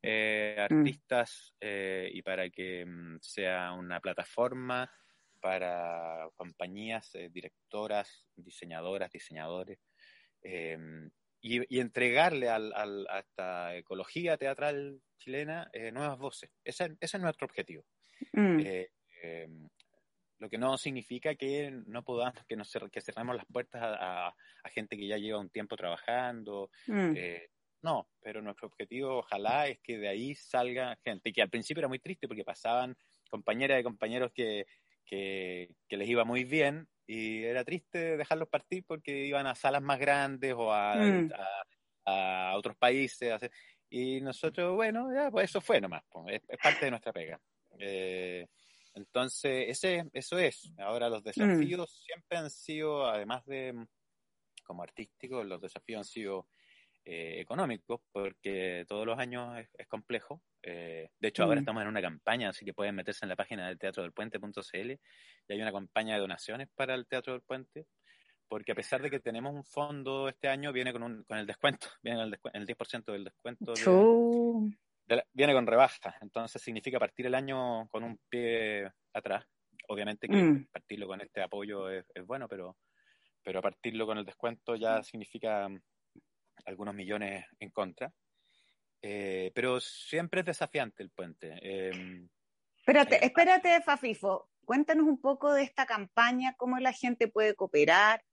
eh, 0.08 0.54
mm. 0.56 0.72
artistas 0.72 1.52
eh, 1.60 2.08
y 2.12 2.22
para 2.22 2.48
que 2.48 2.86
mm, 2.86 3.18
sea 3.20 3.72
una 3.72 3.98
plataforma 3.98 4.88
para 5.40 6.28
compañías, 6.36 7.12
eh, 7.16 7.28
directoras, 7.28 8.24
diseñadoras, 8.36 9.10
diseñadores, 9.10 9.80
em, 10.42 11.10
y, 11.40 11.80
entregarle 11.80 12.48
al, 12.48 12.72
a 12.72 13.18
esta 13.18 13.76
ecología 13.76 14.36
teatral 14.36 15.00
chilena 15.18 15.70
nuevas 15.92 16.18
voces. 16.18 16.50
Ese, 16.62 16.96
es 17.00 17.20
nuestro 17.20 17.46
objetivo. 17.46 17.84
Mm. 18.32 18.60
Em, 19.22 19.68
lo 20.38 20.48
que 20.48 20.58
no 20.58 20.78
significa 20.78 21.34
que 21.34 21.70
no 21.86 22.04
podamos, 22.04 22.44
que, 22.46 22.56
nos, 22.56 22.70
que 22.92 23.00
cerremos 23.00 23.36
las 23.36 23.46
puertas 23.46 23.82
a, 23.82 24.28
a, 24.28 24.68
gente 24.70 24.96
que 24.96 25.08
ya 25.08 25.16
lleva 25.16 25.40
un 25.40 25.50
tiempo 25.50 25.76
trabajando, 25.76 26.70
no, 27.82 28.08
pero 28.20 28.42
nuestro 28.42 28.68
objetivo 28.68 29.18
ojalá 29.18 29.68
es 29.68 29.78
que 29.80 29.98
de 29.98 30.08
ahí 30.08 30.34
salga 30.34 30.98
gente, 31.04 31.32
que 31.32 31.42
al 31.42 31.50
principio 31.50 31.80
era 31.80 31.88
muy 31.88 31.98
triste 31.98 32.26
porque 32.26 32.44
pasaban 32.44 32.96
compañeras 33.30 33.80
y 33.80 33.84
compañeros 33.84 34.32
que, 34.34 34.66
que, 35.04 35.68
les 35.88 36.08
iba 36.08 36.24
muy 36.24 36.44
bien 36.44 36.88
y 37.06 37.44
era 37.44 37.64
triste 37.64 38.16
dejarlos 38.16 38.48
partir 38.48 38.84
porque 38.86 39.26
iban 39.26 39.46
a 39.46 39.54
salas 39.54 39.82
más 39.82 39.98
grandes 39.98 40.54
o 40.56 40.72
a, 40.72 40.96
mm. 40.96 41.30
otros 42.54 42.76
países. 42.76 43.50
y 43.88 44.20
nosotros, 44.20 44.74
bueno, 44.74 45.12
ya, 45.14 45.30
pues 45.30 45.50
eso 45.50 45.60
fue 45.60 45.80
nomás, 45.80 46.02
pues, 46.10 46.42
es, 46.48 46.58
parte 46.58 46.86
de 46.86 46.90
nuestra 46.90 47.12
pega. 47.12 47.40
Eh, 47.78 48.46
entonces, 48.94 49.66
ese, 49.68 50.04
eso 50.12 50.38
es. 50.38 50.72
Ahora 50.78 51.08
los 51.08 51.20
mm. 51.20 51.24
desafíos 51.24 52.02
siempre 52.04 52.38
han 52.38 52.50
sido, 52.50 53.06
además 53.06 53.44
de 53.44 53.74
como 54.64 54.82
artísticos, 54.82 55.46
los 55.46 55.60
desafíos 55.60 55.98
han 55.98 56.04
sido 56.04 56.48
eh, 57.08 57.40
económicos, 57.40 58.00
porque 58.10 58.84
todos 58.88 59.06
los 59.06 59.16
años 59.16 59.64
es, 59.78 59.86
complejo. 59.86 60.42
Eh, 60.60 61.08
de 61.20 61.28
hecho, 61.28 61.44
ahora 61.44 61.54
mm. 61.54 61.58
estamos 61.60 61.82
en 61.82 61.88
una 61.88 62.02
campaña, 62.02 62.48
así 62.48 62.64
que 62.64 62.74
pueden 62.74 62.96
meterse 62.96 63.24
en 63.24 63.28
la 63.28 63.36
página 63.36 63.68
del 63.68 63.78
teatro 63.78 64.02
del 64.02 64.10
puente.cl 64.10 64.90
y 64.90 65.52
hay 65.52 65.62
una 65.62 65.70
campaña 65.70 66.14
de 66.14 66.20
donaciones 66.20 66.68
para 66.74 66.96
el 66.96 67.06
Teatro 67.06 67.32
del 67.32 67.42
Puente, 67.42 67.86
porque 68.48 68.72
a 68.72 68.74
pesar 68.74 69.02
de 69.02 69.10
que 69.10 69.20
tenemos 69.20 69.54
un 69.54 69.62
fondo 69.62 70.28
este 70.28 70.48
año, 70.48 70.72
viene 70.72 70.92
con, 70.92 71.04
un, 71.04 71.22
con 71.22 71.38
el 71.38 71.46
descuento, 71.46 71.86
viene 72.02 72.22
el, 72.22 72.36
el 72.52 72.66
10% 72.66 73.12
del 73.12 73.22
descuento. 73.22 73.74
viene 75.32 75.52
con 75.52 75.66
rebaja, 75.68 76.16
entonces 76.20 76.60
significa 76.60 76.98
partir 76.98 77.26
el 77.26 77.36
año 77.36 77.86
con 77.88 78.02
un 78.02 78.18
pie 78.28 78.90
atrás. 79.12 79.44
Obviamente 79.86 80.26
que 80.26 80.34
mm. 80.34 80.66
partirlo 80.72 81.06
con 81.06 81.20
este 81.20 81.40
apoyo 81.40 81.88
es, 81.88 82.04
es 82.12 82.26
bueno, 82.26 82.48
pero, 82.48 82.76
pero 83.44 83.62
partirlo 83.62 84.06
con 84.06 84.18
el 84.18 84.24
descuento 84.24 84.74
ya 84.74 85.04
significa 85.04 85.68
algunos 86.66 86.94
millones 86.94 87.46
en 87.58 87.70
contra. 87.70 88.12
Eh, 89.00 89.52
pero 89.54 89.80
siempre 89.80 90.40
es 90.40 90.46
desafiante 90.46 91.02
el 91.02 91.08
puente. 91.10 91.58
Em, 91.62 92.28
espérate, 92.76 93.24
espérate, 93.24 93.80
Fafifo. 93.82 94.50
Cuéntanos 94.64 95.06
un 95.06 95.20
poco 95.20 95.54
de 95.54 95.62
esta 95.62 95.86
campaña, 95.86 96.54
cómo 96.56 96.78
la 96.78 96.92
gente 96.92 97.28
puede 97.28 97.54
cooperar. 97.54 98.24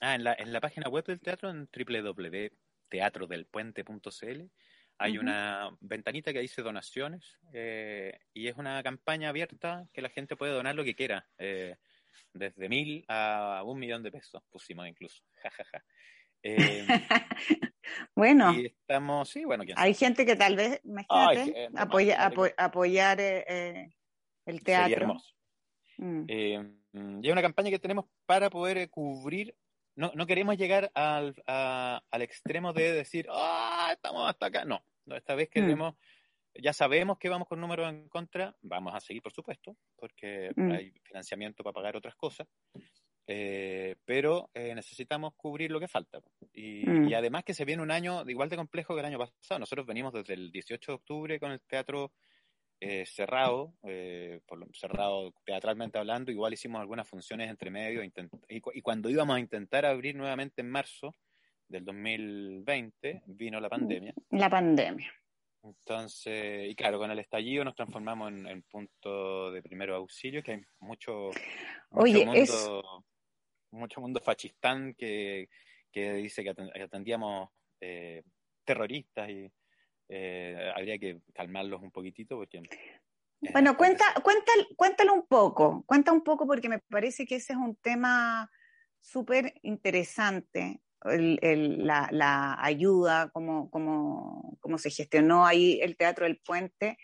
Ah, 0.00 0.14
en 0.14 0.24
la, 0.24 0.34
en 0.34 0.52
la 0.52 0.60
página 0.60 0.88
web 0.88 1.04
del 1.06 1.20
teatro, 1.20 1.50
en 1.50 1.68
www.teatrodelpuente.cl, 1.72 4.42
hay 4.98 5.18
una 5.18 5.70
ventanita 5.80 6.32
que 6.32 6.40
dice 6.40 6.62
donaciones 6.62 7.38
eh, 7.52 8.18
y 8.32 8.48
es 8.48 8.56
una 8.56 8.82
campaña 8.82 9.28
abierta 9.30 9.86
que 9.92 10.02
la 10.02 10.10
gente 10.10 10.36
puede 10.36 10.52
donar 10.52 10.74
lo 10.74 10.84
que 10.84 10.94
quiera, 10.94 11.26
eh, 11.38 11.76
desde 12.34 12.68
mil 12.68 13.04
a 13.08 13.62
un 13.64 13.78
millón 13.78 14.02
de 14.02 14.12
pesos, 14.12 14.42
pusimos 14.50 14.86
incluso. 14.86 15.24
jajaja 15.42 15.82
eh, 16.42 16.86
bueno, 18.16 18.52
estamos, 18.52 19.28
sí, 19.28 19.44
bueno, 19.44 19.64
hay 19.76 19.94
gente 19.94 20.26
que 20.26 20.36
tal 20.36 20.56
vez, 20.56 20.80
imagínate, 20.84 21.68
apoyar 22.56 23.20
eh, 23.20 23.44
eh, 23.48 23.94
el 24.46 24.62
teatro. 24.62 25.16
Mm. 25.98 26.24
y 26.28 26.56
hay 27.26 27.30
una 27.30 27.42
campaña 27.42 27.70
que 27.70 27.78
tenemos 27.78 28.06
para 28.26 28.50
poder 28.50 28.88
cubrir. 28.90 29.54
No, 29.94 30.10
no 30.14 30.26
queremos 30.26 30.56
llegar 30.56 30.90
al, 30.94 31.34
al 31.46 32.22
extremo 32.22 32.72
de 32.72 32.92
decir, 32.92 33.26
ah, 33.30 33.90
estamos 33.92 34.28
hasta 34.28 34.46
acá. 34.46 34.64
No, 34.64 34.82
esta 35.06 35.34
vez 35.34 35.48
mm. 35.48 35.52
queremos, 35.52 35.94
ya 36.54 36.72
sabemos 36.72 37.18
que 37.18 37.28
vamos 37.28 37.48
con 37.48 37.60
números 37.60 37.88
en 37.88 38.08
contra, 38.08 38.56
vamos 38.62 38.94
a 38.94 39.00
seguir, 39.00 39.22
por 39.22 39.32
supuesto, 39.32 39.76
porque 39.96 40.50
mm. 40.56 40.72
hay 40.72 40.92
financiamiento 41.02 41.62
para 41.62 41.74
pagar 41.74 41.96
otras 41.96 42.14
cosas. 42.14 42.46
Eh, 43.26 43.96
pero 44.04 44.50
eh, 44.52 44.74
necesitamos 44.74 45.34
cubrir 45.34 45.70
lo 45.70 45.78
que 45.80 45.88
falta. 45.88 46.20
Y, 46.52 46.84
Mm. 46.84 47.08
y 47.08 47.14
además 47.14 47.44
que 47.44 47.54
se 47.54 47.64
viene 47.64 47.82
un 47.82 47.90
año 47.90 48.28
igual 48.28 48.48
de 48.48 48.56
complejo 48.56 48.94
que 48.94 49.00
el 49.00 49.06
año 49.06 49.18
pasado. 49.18 49.58
Nosotros 49.60 49.86
venimos 49.86 50.12
desde 50.12 50.34
el 50.34 50.50
18 50.50 50.92
de 50.92 50.96
octubre 50.96 51.40
con 51.40 51.52
el 51.52 51.60
teatro 51.60 52.12
eh, 52.84 53.06
cerrado, 53.06 53.74
eh, 53.84 54.40
por 54.44 54.58
lo, 54.58 54.66
cerrado 54.74 55.32
teatralmente 55.44 55.98
hablando. 55.98 56.32
Igual 56.32 56.52
hicimos 56.54 56.80
algunas 56.80 57.06
funciones 57.08 57.48
entre 57.48 57.70
medio. 57.70 58.02
intent- 58.02 58.44
y, 58.48 58.60
cu- 58.60 58.72
y 58.74 58.82
cuando 58.82 59.08
íbamos 59.08 59.36
a 59.36 59.40
intentar 59.40 59.86
abrir 59.86 60.16
nuevamente 60.16 60.62
en 60.62 60.68
marzo 60.70 61.14
del 61.68 61.84
2020, 61.84 63.22
vino 63.26 63.60
la 63.60 63.68
pandemia. 63.68 64.12
La 64.30 64.50
pandemia. 64.50 65.12
Entonces, 65.62 66.68
y 66.70 66.74
claro, 66.74 66.98
con 66.98 67.10
el 67.12 67.18
estallido 67.20 67.62
nos 67.64 67.76
transformamos 67.76 68.32
en, 68.32 68.46
en 68.48 68.62
punto 68.62 69.52
de 69.52 69.62
primero 69.62 69.94
auxilio, 69.94 70.42
que 70.42 70.52
hay 70.52 70.60
mucho, 70.80 71.30
mucho 71.90 72.02
Oye, 72.02 72.24
mundo, 72.26 72.40
es- 72.40 72.50
mucho 73.72 74.00
mundo 74.00 74.20
fascistán 74.20 74.94
que, 74.94 75.48
que 75.90 76.12
dice 76.14 76.44
que 76.44 76.50
aten- 76.54 76.82
atendíamos 76.82 77.50
eh, 77.80 78.22
terroristas 78.64 79.28
y 79.30 79.50
eh, 80.08 80.72
habría 80.76 80.98
que 80.98 81.20
calmarlos 81.34 81.82
un 81.82 81.90
poquitito 81.90 82.36
porque... 82.36 82.58
eh, 82.58 83.50
Bueno, 83.52 83.76
cuenta, 83.76 84.04
cuenta, 84.22 84.52
cuéntalo 84.76 85.14
un 85.14 85.26
poco, 85.26 85.82
cuenta 85.86 86.12
un 86.12 86.22
poco 86.22 86.46
porque 86.46 86.68
me 86.68 86.78
parece 86.78 87.26
que 87.26 87.36
ese 87.36 87.54
es 87.54 87.58
un 87.58 87.76
tema 87.76 88.50
súper 89.00 89.54
interesante, 89.62 90.80
el- 91.04 91.38
el- 91.42 91.86
la, 91.86 92.08
la 92.12 92.56
ayuda, 92.62 93.30
cómo, 93.32 93.70
cómo, 93.70 94.56
cómo 94.60 94.78
se 94.78 94.90
gestionó 94.90 95.44
ahí 95.46 95.80
el 95.82 95.96
Teatro 95.96 96.24
del 96.26 96.38
Puente 96.38 96.98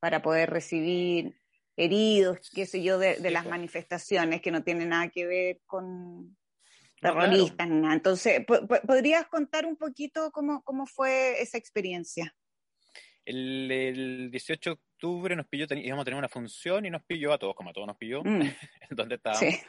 para 0.00 0.22
poder 0.22 0.50
recibir 0.50 1.36
heridos, 1.76 2.50
qué 2.54 2.66
sé 2.66 2.82
yo, 2.82 2.98
de, 2.98 3.18
las 3.30 3.44
pues. 3.44 3.50
manifestaciones 3.50 4.40
que 4.42 4.50
no 4.50 4.62
tienen 4.62 4.90
nada 4.90 5.08
que 5.08 5.26
ver 5.26 5.60
con 5.66 6.36
claro. 7.00 7.20
terroristas, 7.20 7.68
ni 7.68 7.80
nada. 7.80 7.94
Entonces, 7.94 8.44
po- 8.46 8.66
po- 8.66 8.80
¿podrías 8.86 9.26
contar 9.28 9.66
un 9.66 9.76
poquito 9.76 10.30
cómo, 10.32 10.62
cómo 10.62 10.86
fue 10.86 11.40
esa 11.40 11.58
experiencia? 11.58 12.34
El, 13.24 13.70
el 13.70 14.30
18 14.30 14.70
de 14.70 14.74
octubre 14.74 15.36
nos 15.36 15.46
pilló, 15.46 15.66
íbamos 15.70 16.02
a 16.02 16.04
tener 16.04 16.18
una 16.18 16.28
función 16.28 16.84
y 16.86 16.90
nos 16.90 17.04
pilló 17.04 17.32
a 17.32 17.38
todos, 17.38 17.54
como 17.54 17.70
a 17.70 17.72
todos 17.72 17.86
nos 17.86 17.96
pilló, 17.96 18.22
Mm, 18.22 18.42
en 18.90 18.96
donde 18.96 19.14
estábamos. 19.16 19.54
sí. 19.54 19.60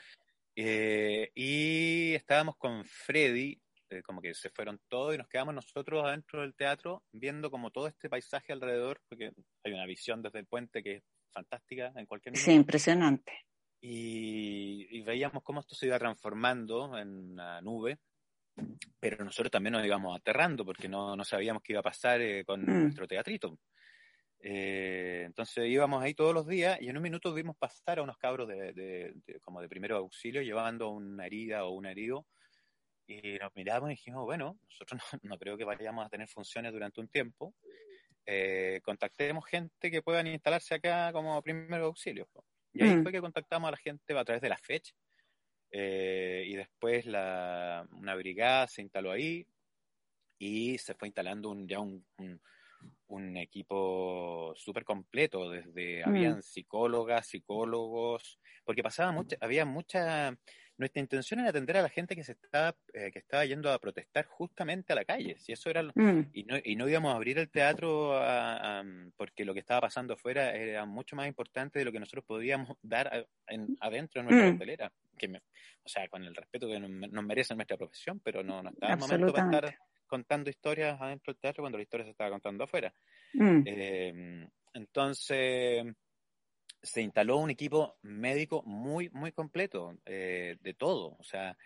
Eh, 0.56 1.32
y 1.34 2.14
estábamos 2.14 2.58
con 2.58 2.86
Freddy, 2.86 3.60
eh, 3.90 4.02
como 4.04 4.22
que 4.22 4.34
se 4.36 4.50
fueron 4.50 4.80
todos 4.88 5.16
y 5.16 5.18
nos 5.18 5.28
quedamos 5.28 5.54
nosotros 5.56 6.04
adentro 6.06 6.42
del 6.42 6.54
teatro 6.56 7.04
viendo 7.12 7.50
como 7.50 7.72
todo 7.72 7.88
este 7.88 8.10
paisaje 8.10 8.54
alrededor, 8.54 9.02
porque 9.10 9.32
hay 9.64 9.74
una 9.74 9.86
visión 9.86 10.22
desde 10.22 10.40
el 10.40 10.46
puente 10.46 10.84
que 10.84 10.96
es 10.98 11.04
fantástica 11.34 11.92
en 11.96 12.06
cualquier 12.06 12.38
Sí, 12.38 12.52
minuto. 12.52 12.62
impresionante. 12.62 13.34
Y, 13.82 14.88
y 14.98 15.02
veíamos 15.02 15.44
cómo 15.44 15.60
esto 15.60 15.76
se 15.76 15.88
iba 15.88 16.00
transformando 16.00 16.98
en 16.98 17.32
una 17.34 17.60
nube, 17.62 18.00
pero 19.00 19.26
nosotros 19.26 19.52
también 19.52 19.74
nos 19.74 19.86
íbamos 19.86 20.18
aterrando 20.18 20.64
porque 20.64 20.88
no, 20.88 21.16
no 21.18 21.26
sabíamos 21.26 21.62
qué 21.64 21.74
iba 21.74 21.82
a 21.82 21.84
pasar 21.84 22.22
eh, 22.22 22.46
con 22.46 22.62
Mm. 22.62 22.82
nuestro 22.84 23.08
teatrito. 23.08 23.60
Eh, 24.40 25.24
entonces 25.26 25.68
íbamos 25.70 26.04
ahí 26.04 26.14
todos 26.14 26.34
los 26.34 26.46
días 26.48 26.78
y 26.82 26.90
en 26.90 26.98
un 26.98 27.04
minuto 27.04 27.34
vimos 27.34 27.56
pasar 27.58 28.00
a 28.00 28.04
unos 28.04 28.18
cabros 28.18 28.48
de, 28.48 28.74
de- 28.74 29.14
de- 29.26 29.40
como 29.40 29.62
de 29.62 29.70
primero 29.70 29.96
auxilio 29.98 30.42
llevando 30.42 30.90
una 30.90 31.26
herida 31.26 31.64
o 31.66 31.72
un 31.72 31.86
herido 31.86 32.26
y 33.08 33.38
nos 33.40 33.54
miramos 33.56 33.90
y 33.90 33.94
dijimos, 33.94 34.24
bueno, 34.26 34.58
nosotros 34.66 35.02
no, 35.24 35.30
no 35.30 35.38
creo 35.38 35.58
que 35.58 35.64
vayamos 35.66 36.06
a 36.06 36.10
tener 36.10 36.28
funciones 36.28 36.72
durante 36.74 37.00
un 37.02 37.08
tiempo. 37.08 37.54
Eh, 38.26 38.82
contactemos 38.84 39.46
gente 39.46 39.92
que 39.92 40.02
puedan 40.02 40.28
instalarse 40.28 40.76
acá 40.76 41.12
como 41.14 41.42
primero 41.44 41.86
auxilio. 41.88 42.28
po". 42.34 42.46
Y 42.74 42.84
ahí 42.84 42.96
Mm. 42.96 43.04
fue 43.04 43.12
que 43.12 43.22
contactamos 43.22 43.68
a 43.68 43.72
la 43.72 43.78
gente 43.78 44.18
a 44.18 44.24
través 44.26 44.42
de 44.42 44.50
la 44.50 44.58
fecha 44.58 44.94
eh, 45.72 46.44
y 46.48 46.56
después 46.56 47.06
la, 47.06 47.88
una 47.94 48.16
brigada 48.16 48.68
se 48.68 48.82
instaló 48.84 49.12
ahí 49.12 49.48
y 50.40 50.78
se 50.78 50.94
fue 50.96 51.08
instalando 51.08 51.50
un, 51.50 51.68
ya 51.68 51.80
un, 51.80 52.06
un- 52.18 52.42
un 53.08 53.38
equipo 53.38 54.54
súper 54.56 54.84
completo, 54.86 55.50
desde 55.50 56.04
Mm. 56.06 56.34
habían 56.34 56.44
psicólogas, 56.44 57.28
psicólogos, 57.30 58.40
porque 58.66 58.84
pasaba 58.84 59.12
mucha, 59.14 59.38
había 59.42 59.66
mucha, 59.66 60.38
nuestra 60.78 61.00
intención 61.02 61.40
era 61.40 61.50
atender 61.50 61.78
a 61.78 61.82
la 61.84 61.90
gente 61.90 62.16
que 62.16 62.24
se 62.24 62.32
estaba, 62.34 62.76
eh, 62.94 63.12
que 63.12 63.20
estaba 63.20 63.46
yendo 63.46 63.72
a 63.72 63.80
protestar 63.80 64.26
justamente 64.26 64.92
a 64.94 64.96
la 64.96 65.06
calle, 65.06 65.38
si 65.40 65.52
eso 65.52 65.70
era 65.70 65.84
lo- 65.84 65.92
Mm, 65.96 66.30
y 66.34 66.44
no, 66.44 66.56
y 66.64 66.76
no 66.76 66.90
íbamos 66.90 67.14
a 67.14 67.16
abrir 67.16 67.38
el 67.38 67.50
teatro 67.50 68.14
a- 68.18 68.80
a- 68.80 68.84
porque 69.16 69.46
lo 69.46 69.54
que 69.54 69.60
estaba 69.60 69.82
pasando 69.82 70.14
afuera 70.16 70.56
era 70.56 70.86
mucho 70.86 71.16
más 71.16 71.28
importante 71.28 71.80
de 71.80 71.86
lo 71.86 71.92
que 71.92 72.00
nosotros 72.00 72.26
podíamos 72.26 72.76
dar 72.82 73.08
a- 73.08 73.26
en- 73.54 73.78
adentro 73.80 74.22
de 74.22 74.28
nuestra 74.30 74.66
Mm. 74.66 74.90
Que 75.18 75.28
me- 75.28 75.40
o 75.84 75.88
sea, 75.90 76.08
con 76.08 76.24
el 76.24 76.36
respeto 76.36 76.68
que 76.68 76.80
nos, 76.80 76.90
merece 77.24 77.54
nuestra 77.56 77.78
profesión, 77.78 78.20
pero 78.20 78.44
no, 78.44 78.64
no 78.64 78.70
estaba 78.72 78.94
el 78.94 79.00
momento 79.00 79.32
para 79.32 79.46
estar 79.68 79.78
contando 80.08 80.50
historias 80.50 81.00
adentro 81.00 81.34
del 81.34 81.40
teatro 81.42 81.62
cuando 81.64 81.78
la 81.78 81.84
historia 81.84 82.06
se 82.06 82.12
estaba 82.12 82.32
contando 82.32 82.64
afuera. 82.64 82.94
Mm, 83.34 83.62
Eh, 83.66 84.48
entonces, 84.74 85.86
se 86.84 87.02
instaló 87.02 87.38
un 87.38 87.50
equipo 87.50 87.98
médico 88.02 88.62
muy, 88.64 89.10
muy 89.10 89.32
completo, 89.32 89.98
eh, 90.06 90.58
de 90.62 90.74
todo, 90.74 91.16
o 91.18 91.24
sea, 91.24 91.58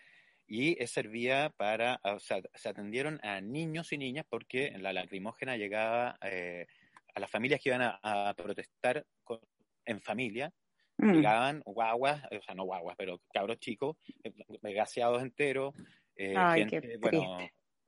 y 0.47 0.75
servía 0.87 1.51
para, 1.57 1.99
o 2.03 2.19
sea, 2.19 2.39
se 2.53 2.69
atendieron 2.69 3.19
a 3.23 3.41
niños 3.41 3.91
y 3.91 3.97
niñas 3.97 4.25
porque 4.29 4.71
la 4.77 4.93
lacrimógena 4.93 5.57
llegaba 5.57 6.17
eh, 6.21 6.67
a 7.13 7.19
las 7.19 7.29
familias 7.29 7.59
que 7.61 7.69
iban 7.69 7.81
a, 7.81 7.99
a 8.01 8.33
protestar 8.35 9.05
con- 9.23 9.41
en 9.85 9.99
familia, 10.01 10.53
mm. 10.97 11.13
llegaban 11.13 11.61
guaguas, 11.65 12.23
o 12.31 12.41
sea, 12.41 12.55
no 12.55 12.63
guaguas, 12.63 12.95
pero 12.97 13.19
cabros 13.33 13.59
chicos, 13.59 13.97
eh, 14.23 14.31
gaseados 14.73 15.21
enteros, 15.21 15.73
eh, 16.15 16.33
Ay, 16.37 16.69
gente, 16.69 16.97
bueno, 16.97 17.37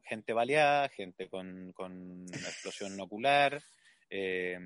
gente 0.04 0.34
baleada, 0.34 0.90
gente 0.90 1.30
con, 1.30 1.72
con 1.74 2.26
explosión 2.34 3.00
ocular, 3.00 3.62
eh, 4.10 4.58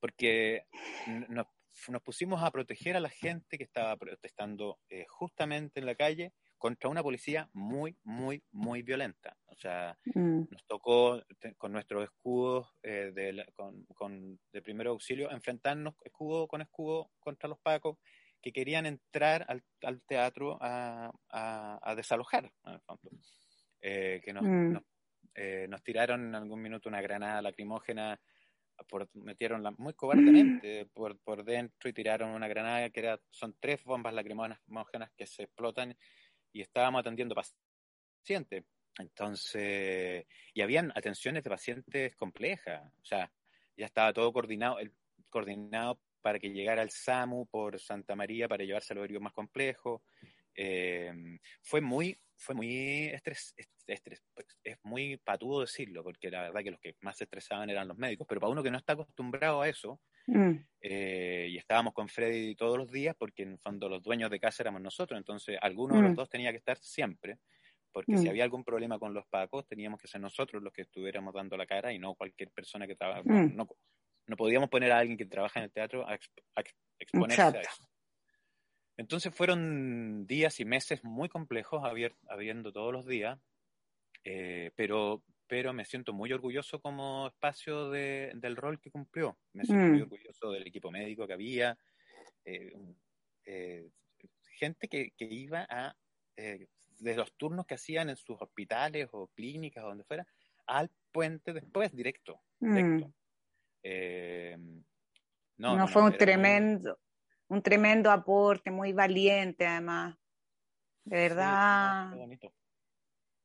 porque 0.00 0.66
nos, 1.28 1.46
nos 1.88 2.02
pusimos 2.02 2.42
a 2.42 2.50
proteger 2.50 2.96
a 2.96 3.00
la 3.00 3.08
gente 3.10 3.58
que 3.58 3.64
estaba 3.64 3.96
protestando 3.96 4.78
eh, 4.88 5.04
justamente 5.08 5.80
en 5.80 5.86
la 5.86 5.94
calle 5.94 6.32
contra 6.58 6.88
una 6.88 7.02
policía 7.02 7.48
muy, 7.52 7.96
muy, 8.02 8.42
muy 8.50 8.82
violenta. 8.82 9.36
O 9.46 9.56
sea, 9.56 9.98
Mm, 10.14 10.44
nos 10.50 10.64
tocó 10.66 11.22
te- 11.38 11.54
con 11.56 11.72
nuestros 11.72 12.04
escudos 12.04 12.68
eh, 12.82 13.10
de, 13.14 13.32
la- 13.34 13.46
con, 13.54 13.84
con- 13.94 14.40
de 14.52 14.62
primer 14.62 14.86
auxilio 14.86 15.30
enfrentarnos 15.30 15.94
escudo 16.04 16.48
con 16.48 16.62
escudo 16.62 17.10
contra 17.20 17.48
los 17.48 17.58
pacos 17.58 17.98
que 18.40 18.52
querían 18.52 18.86
entrar 18.86 19.44
al, 19.48 19.62
al 19.82 20.00
teatro 20.02 20.56
a, 20.60 21.10
a- 21.28 21.78
a 21.82 21.94
desalojar. 21.94 22.50
Eh, 23.80 24.20
que 24.24 24.32
nos, 24.32 24.44
Mm. 24.44 24.72
nos, 24.72 24.82
eh, 25.34 25.66
nos 25.68 25.82
tiraron 25.82 26.26
en 26.28 26.34
algún 26.34 26.60
minuto 26.62 26.88
una 26.88 27.00
granada 27.02 27.42
lacrimógena, 27.42 28.18
por, 28.88 29.08
metieron 29.14 29.62
la- 29.62 29.70
muy 29.72 29.94
cobardemente 29.94 30.86
por, 30.86 31.18
por 31.18 31.44
dentro 31.44 31.88
y 31.88 31.92
tiraron 31.92 32.30
una 32.30 32.48
granada 32.48 32.90
que 32.90 33.00
era, 33.00 33.20
son 33.30 33.56
tres 33.58 33.82
bombas 33.84 34.14
lacrimógenas 34.14 35.10
que 35.16 35.26
se 35.26 35.44
explotan 35.44 35.96
y 36.52 36.60
estábamos 36.60 37.00
atendiendo 37.00 37.34
pacientes. 37.34 38.64
Entonces, 38.98 40.26
y 40.54 40.60
habían 40.62 40.90
atenciones 40.94 41.44
de 41.44 41.50
pacientes 41.50 42.16
complejas, 42.16 42.82
o 43.00 43.04
sea, 43.04 43.30
ya 43.76 43.86
estaba 43.86 44.12
todo 44.12 44.32
coordinado, 44.32 44.78
el, 44.78 44.92
coordinado 45.28 46.00
para 46.22 46.38
que 46.38 46.50
llegara 46.50 46.82
el 46.82 46.90
SAMU 46.90 47.46
por 47.46 47.78
Santa 47.78 48.16
María 48.16 48.48
para 48.48 48.64
llevarse 48.64 48.92
a 48.92 48.96
los 48.96 49.04
heridos 49.04 49.22
más 49.22 49.32
complejos. 49.32 50.00
Eh, 50.56 51.12
fue 51.62 51.80
muy, 51.80 52.18
fue 52.36 52.54
muy 52.54 53.06
estrés, 53.08 53.54
estrés, 53.86 54.22
es 54.64 54.78
muy 54.82 55.16
patudo 55.18 55.60
decirlo, 55.60 56.02
porque 56.02 56.30
la 56.30 56.42
verdad 56.42 56.62
que 56.62 56.70
los 56.70 56.80
que 56.80 56.96
más 57.00 57.16
se 57.18 57.24
estresaban 57.24 57.70
eran 57.70 57.88
los 57.88 57.96
médicos, 57.98 58.26
pero 58.28 58.40
para 58.40 58.50
uno 58.52 58.62
que 58.62 58.70
no 58.70 58.78
está 58.78 58.94
acostumbrado 58.94 59.62
a 59.62 59.68
eso, 59.68 60.00
mm, 60.26 60.52
eh, 60.80 61.48
y 61.50 61.56
estábamos 61.58 61.92
con 61.94 62.08
Freddy 62.08 62.54
todos 62.54 62.78
los 62.78 62.90
días, 62.90 63.14
porque 63.18 63.42
en 63.42 63.52
el 63.52 63.58
fondo 63.58 63.88
los 63.88 64.02
dueños 64.02 64.30
de 64.30 64.40
casa 64.40 64.62
éramos 64.62 64.80
nosotros, 64.82 65.18
entonces 65.18 65.58
alguno 65.60 65.96
de 65.96 66.02
Mm. 66.02 66.04
los 66.06 66.16
dos 66.16 66.28
tenía 66.28 66.50
que 66.52 66.58
estar 66.58 66.78
siempre, 66.78 67.38
porque 67.92 68.12
Mm. 68.12 68.18
si 68.18 68.28
había 68.28 68.44
algún 68.44 68.64
problema 68.64 68.98
con 68.98 69.14
los 69.14 69.26
pacos, 69.26 69.66
teníamos 69.66 70.00
que 70.00 70.08
ser 70.08 70.20
nosotros 70.20 70.62
los 70.62 70.72
que 70.72 70.82
estuviéramos 70.82 71.32
dando 71.34 71.56
la 71.56 71.66
cara 71.66 71.92
y 71.92 71.98
no 71.98 72.14
cualquier 72.14 72.50
persona 72.50 72.86
que 72.86 72.96
trabaja. 72.96 73.22
Mm. 73.24 73.56
No, 73.56 73.68
no 74.26 74.36
podíamos 74.36 74.68
poner 74.68 74.92
a 74.92 74.98
alguien 74.98 75.16
que 75.16 75.26
trabaja 75.26 75.60
en 75.60 75.64
el 75.64 75.72
teatro 75.72 76.06
a, 76.06 76.14
exp- 76.18 76.42
a 76.56 76.60
ex- 76.60 76.76
exponerse 76.98 77.42
Exacto. 77.42 77.58
a 77.58 77.62
eso. 77.62 77.88
Entonces 78.96 79.34
fueron 79.34 80.26
días 80.26 80.58
y 80.60 80.64
meses 80.64 81.04
muy 81.04 81.28
complejos, 81.28 81.82
habiendo 82.28 82.72
todos 82.72 82.92
los 82.92 83.06
días, 83.06 83.38
eh, 84.24 84.70
pero, 84.74 85.22
pero 85.46 85.72
me 85.72 85.84
siento 85.84 86.12
muy 86.12 86.32
orgulloso 86.32 86.80
como 86.80 87.26
espacio 87.28 87.90
de- 87.90 88.32
del 88.36 88.56
rol 88.56 88.80
que 88.80 88.90
cumplió. 88.90 89.38
Me 89.52 89.64
siento 89.64 89.84
Mm. 89.86 89.90
muy 89.90 90.00
orgulloso 90.02 90.50
del 90.50 90.66
equipo 90.66 90.90
médico 90.90 91.26
que 91.26 91.32
había, 91.34 91.78
eh, 92.44 92.72
eh, 93.44 93.88
gente 94.52 94.88
que, 94.88 95.10
que 95.16 95.26
iba 95.26 95.66
a, 95.68 95.94
de 96.36 97.14
los 97.16 97.32
turnos 97.34 97.66
que 97.66 97.74
hacían 97.74 98.08
en 98.08 98.16
sus 98.16 98.40
hospitales 98.40 99.08
o 99.12 99.28
clínicas 99.28 99.84
o 99.84 99.88
donde 99.88 100.04
fuera, 100.04 100.26
al 100.66 100.90
puente 101.12 101.52
después, 101.52 101.94
directo. 101.94 102.40
mm. 102.60 102.74
directo. 102.74 103.12
Eh, 103.82 104.56
no, 105.58 105.86
fue 105.88 106.02
no, 106.02 106.08
un 106.08 106.16
tremendo, 106.16 106.98
un 107.48 107.62
tremendo 107.62 108.10
aporte, 108.10 108.70
muy 108.70 108.92
valiente 108.92 109.66
además. 109.66 110.16
De 111.04 111.16
verdad, 111.16 112.10
qué 112.12 112.18
bonito. 112.18 112.54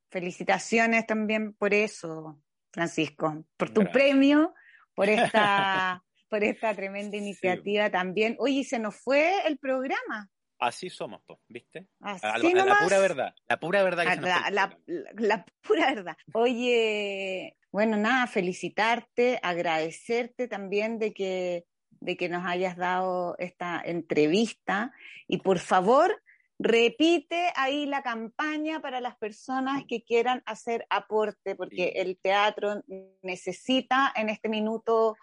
felicitaciones 0.10 1.06
también 1.06 1.54
por 1.54 1.74
eso, 1.74 2.42
Francisco, 2.72 3.46
por 3.56 3.70
tu 3.70 3.84
premio, 3.92 4.54
por 4.96 5.10
esta, 5.10 6.04
por 6.28 6.44
esta 6.44 6.74
tremenda 6.74 7.18
iniciativa 7.18 7.90
también. 7.92 8.36
Oye, 8.40 8.64
se 8.64 8.80
nos 8.80 8.96
fue 8.96 9.46
el 9.46 9.58
programa. 9.60 10.30
Así 10.62 10.92
somos, 10.92 11.24
¿viste? 11.48 11.88
Así 12.02 12.54
la 12.54 12.78
pura 12.84 13.00
verdad, 13.00 13.34
la 13.48 13.60
pura 13.60 13.84
verdad. 13.84 14.04
Que 14.04 14.22
la, 14.22 14.80
la, 15.16 15.46
pura 15.62 15.92
verdad. 15.92 16.16
Oye, 16.34 17.58
bueno, 17.72 17.98
nada, 17.98 18.28
felicitarte, 18.28 19.40
agradecerte 19.42 20.48
también 20.48 21.00
de 21.00 21.14
que, 21.14 21.66
de 22.02 22.18
que 22.18 22.28
nos 22.28 22.46
hayas 22.46 22.76
dado 22.76 23.36
esta 23.38 23.82
entrevista 23.84 24.92
y 25.28 25.38
por 25.38 25.60
favor, 25.60 26.22
repite 26.60 27.52
ahí 27.56 27.86
la 27.86 28.04
campaña 28.04 28.82
para 28.82 29.00
las 29.02 29.16
personas 29.18 29.84
que 29.88 30.04
quieran 30.04 30.44
hacer 30.46 30.86
aporte, 30.90 31.56
porque 31.56 31.94
el 31.96 32.18
teatro 32.18 32.84
necesita 33.22 34.12
en 34.16 34.30
este 34.30 34.50
minuto 34.50 35.16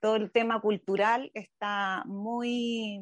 todo 0.00 0.16
el 0.16 0.30
tema 0.30 0.60
cultural, 0.60 1.30
está 1.34 2.02
muy 2.04 3.00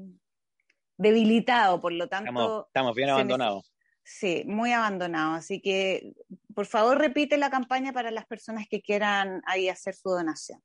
debilitado, 0.96 1.80
por 1.80 1.92
lo 1.92 2.08
tanto... 2.08 2.66
Estamos, 2.66 2.94
bien 2.94 3.10
abandonados. 3.10 3.72
Sí, 4.04 4.44
muy 4.46 4.72
abandonados. 4.72 5.38
Así 5.38 5.60
que, 5.60 6.12
por 6.54 6.66
favor, 6.66 6.98
repite 6.98 7.36
la 7.36 7.50
campaña 7.50 7.92
para 7.92 8.10
las 8.10 8.26
personas 8.26 8.66
que 8.68 8.82
quieran 8.82 9.42
ahí 9.46 9.68
hacer 9.68 9.94
su 9.94 10.10
donación. 10.10 10.62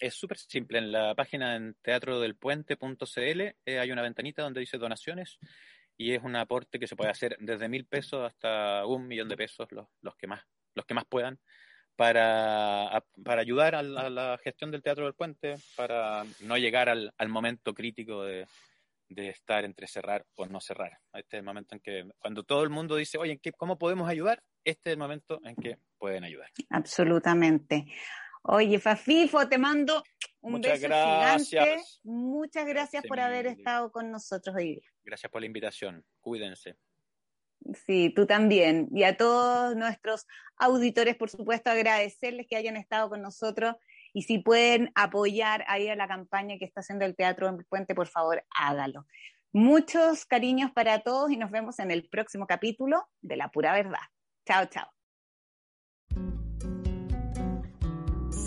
Es 0.00 0.14
súper 0.14 0.38
simple. 0.38 0.78
En 0.78 0.90
la 0.90 1.14
página 1.14 1.54
en 1.56 1.74
teatrodelpuente.cl 1.82 3.40
eh, 3.66 3.78
hay 3.78 3.92
una 3.92 4.02
ventanita 4.02 4.42
donde 4.42 4.60
dice 4.60 4.78
donaciones 4.78 5.38
y 5.96 6.14
es 6.14 6.22
un 6.22 6.34
aporte 6.34 6.78
que 6.78 6.86
se 6.86 6.96
puede 6.96 7.10
hacer 7.10 7.36
desde 7.38 7.68
mil 7.68 7.84
pesos 7.84 8.26
hasta 8.26 8.86
un 8.86 9.06
millón 9.06 9.28
de 9.28 9.36
pesos, 9.36 9.70
los, 9.70 9.86
los 10.00 10.16
que 10.16 10.26
más 10.26 10.40
los 10.74 10.86
que 10.86 10.94
más 10.94 11.04
puedan, 11.04 11.38
para, 11.96 13.04
para 13.24 13.40
ayudar 13.40 13.74
a 13.74 13.82
la, 13.82 14.38
gestión 14.42 14.70
del 14.70 14.82
Teatro 14.82 15.04
del 15.04 15.14
Puente, 15.14 15.56
para 15.76 16.24
no 16.40 16.56
llegar 16.56 16.88
al, 16.88 17.12
al 17.18 17.28
momento 17.28 17.74
crítico 17.74 18.22
de, 18.22 18.46
de 19.10 19.28
estar 19.28 19.64
entre 19.64 19.86
cerrar 19.86 20.24
o 20.36 20.46
no 20.46 20.60
cerrar. 20.60 20.98
Este 21.12 21.36
es 21.36 21.40
el 21.40 21.44
momento 21.44 21.74
en 21.74 21.80
que, 21.80 22.08
cuando 22.18 22.44
todo 22.44 22.62
el 22.62 22.70
mundo 22.70 22.96
dice, 22.96 23.18
oye, 23.18 23.38
¿cómo 23.56 23.76
podemos 23.76 24.08
ayudar? 24.08 24.42
Este 24.64 24.90
es 24.90 24.92
el 24.92 24.98
momento 24.98 25.40
en 25.44 25.56
que 25.56 25.78
pueden 25.98 26.24
ayudar. 26.24 26.48
Absolutamente. 26.70 27.86
Oye, 28.42 28.78
Fafifo, 28.78 29.48
te 29.48 29.58
mando 29.58 30.02
un 30.40 30.52
Muchas 30.52 30.80
beso 30.80 30.88
gracias. 30.88 31.48
gigante. 31.48 31.82
Muchas 32.04 32.66
gracias 32.66 33.04
por 33.06 33.20
haber 33.20 33.46
estado 33.46 33.92
con 33.92 34.10
nosotros 34.10 34.56
hoy 34.56 34.74
día. 34.76 34.88
Gracias 35.04 35.30
por 35.30 35.42
la 35.42 35.46
invitación. 35.46 36.04
Cuídense. 36.20 36.76
Sí, 37.86 38.10
tú 38.14 38.26
también. 38.26 38.88
Y 38.92 39.02
a 39.04 39.16
todos 39.16 39.76
nuestros 39.76 40.26
auditores, 40.56 41.16
por 41.16 41.28
supuesto, 41.28 41.70
agradecerles 41.70 42.46
que 42.48 42.56
hayan 42.56 42.76
estado 42.76 43.10
con 43.10 43.20
nosotros 43.20 43.76
y 44.12 44.22
si 44.22 44.38
pueden 44.38 44.90
apoyar 44.94 45.64
ahí 45.68 45.88
a 45.88 45.94
la 45.96 46.08
campaña 46.08 46.56
que 46.58 46.64
está 46.64 46.80
haciendo 46.80 47.04
el 47.04 47.14
Teatro 47.14 47.48
en 47.48 47.58
Puente, 47.64 47.94
por 47.94 48.08
favor, 48.08 48.44
hágalo. 48.56 49.06
Muchos 49.52 50.24
cariños 50.24 50.70
para 50.72 51.00
todos 51.00 51.30
y 51.30 51.36
nos 51.36 51.50
vemos 51.50 51.78
en 51.80 51.90
el 51.90 52.08
próximo 52.08 52.46
capítulo 52.46 53.08
de 53.20 53.36
La 53.36 53.50
Pura 53.50 53.72
Verdad. 53.72 54.00
Chao, 54.46 54.66
chao. 54.66 54.99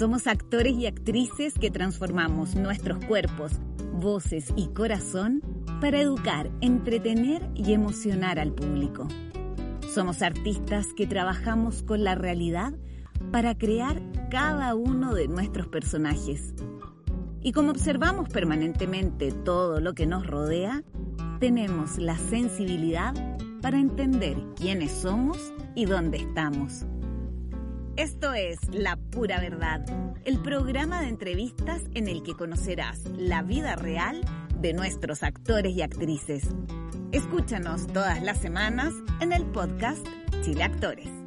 Somos 0.03 0.27
actores 0.27 0.73
y 0.73 0.85
actrices 0.85 1.53
que 1.53 1.71
transformamos 1.71 2.55
nuestros 2.55 3.05
cuerpos, 3.05 3.53
voces 3.93 4.53
y 4.57 4.67
corazón 4.67 5.41
para 5.79 6.01
educar, 6.01 6.51
entretener 6.59 7.49
y 7.55 7.71
emocionar 7.71 8.37
al 8.37 8.51
público. 8.51 9.07
Somos 9.93 10.21
artistas 10.21 10.87
que 10.97 11.07
trabajamos 11.07 11.83
con 11.83 12.03
la 12.03 12.15
realidad 12.15 12.73
para 13.31 13.57
crear 13.57 14.01
cada 14.29 14.75
uno 14.75 15.13
de 15.13 15.29
nuestros 15.29 15.67
personajes. 15.69 16.53
Y 17.41 17.53
como 17.53 17.71
observamos 17.71 18.27
permanentemente 18.27 19.31
todo 19.31 19.79
lo 19.79 19.93
que 19.93 20.05
nos 20.05 20.27
rodea, 20.27 20.83
tenemos 21.39 21.97
la 21.97 22.17
sensibilidad 22.17 23.13
para 23.61 23.79
entender 23.79 24.35
quiénes 24.57 24.91
somos 24.91 25.53
y 25.75 25.85
dónde 25.85 26.17
estamos. 26.17 26.85
Esto 27.95 28.33
es 28.33 28.57
La 28.71 28.95
Pura 28.95 29.39
Verdad, 29.39 29.85
el 30.25 30.39
programa 30.39 31.01
de 31.01 31.09
entrevistas 31.09 31.83
en 31.93 32.07
el 32.07 32.23
que 32.23 32.33
conocerás 32.33 33.05
la 33.17 33.43
vida 33.43 33.75
real 33.75 34.19
de 34.59 34.73
nuestros 34.73 35.21
actores 35.21 35.75
y 35.75 35.83
actrices. 35.83 36.49
Escúchanos 37.11 37.85
todas 37.85 38.23
las 38.23 38.39
semanas 38.39 38.95
en 39.21 39.31
el 39.31 39.45
podcast 39.45 40.03
Chile 40.43 40.63
Actores. 40.63 41.22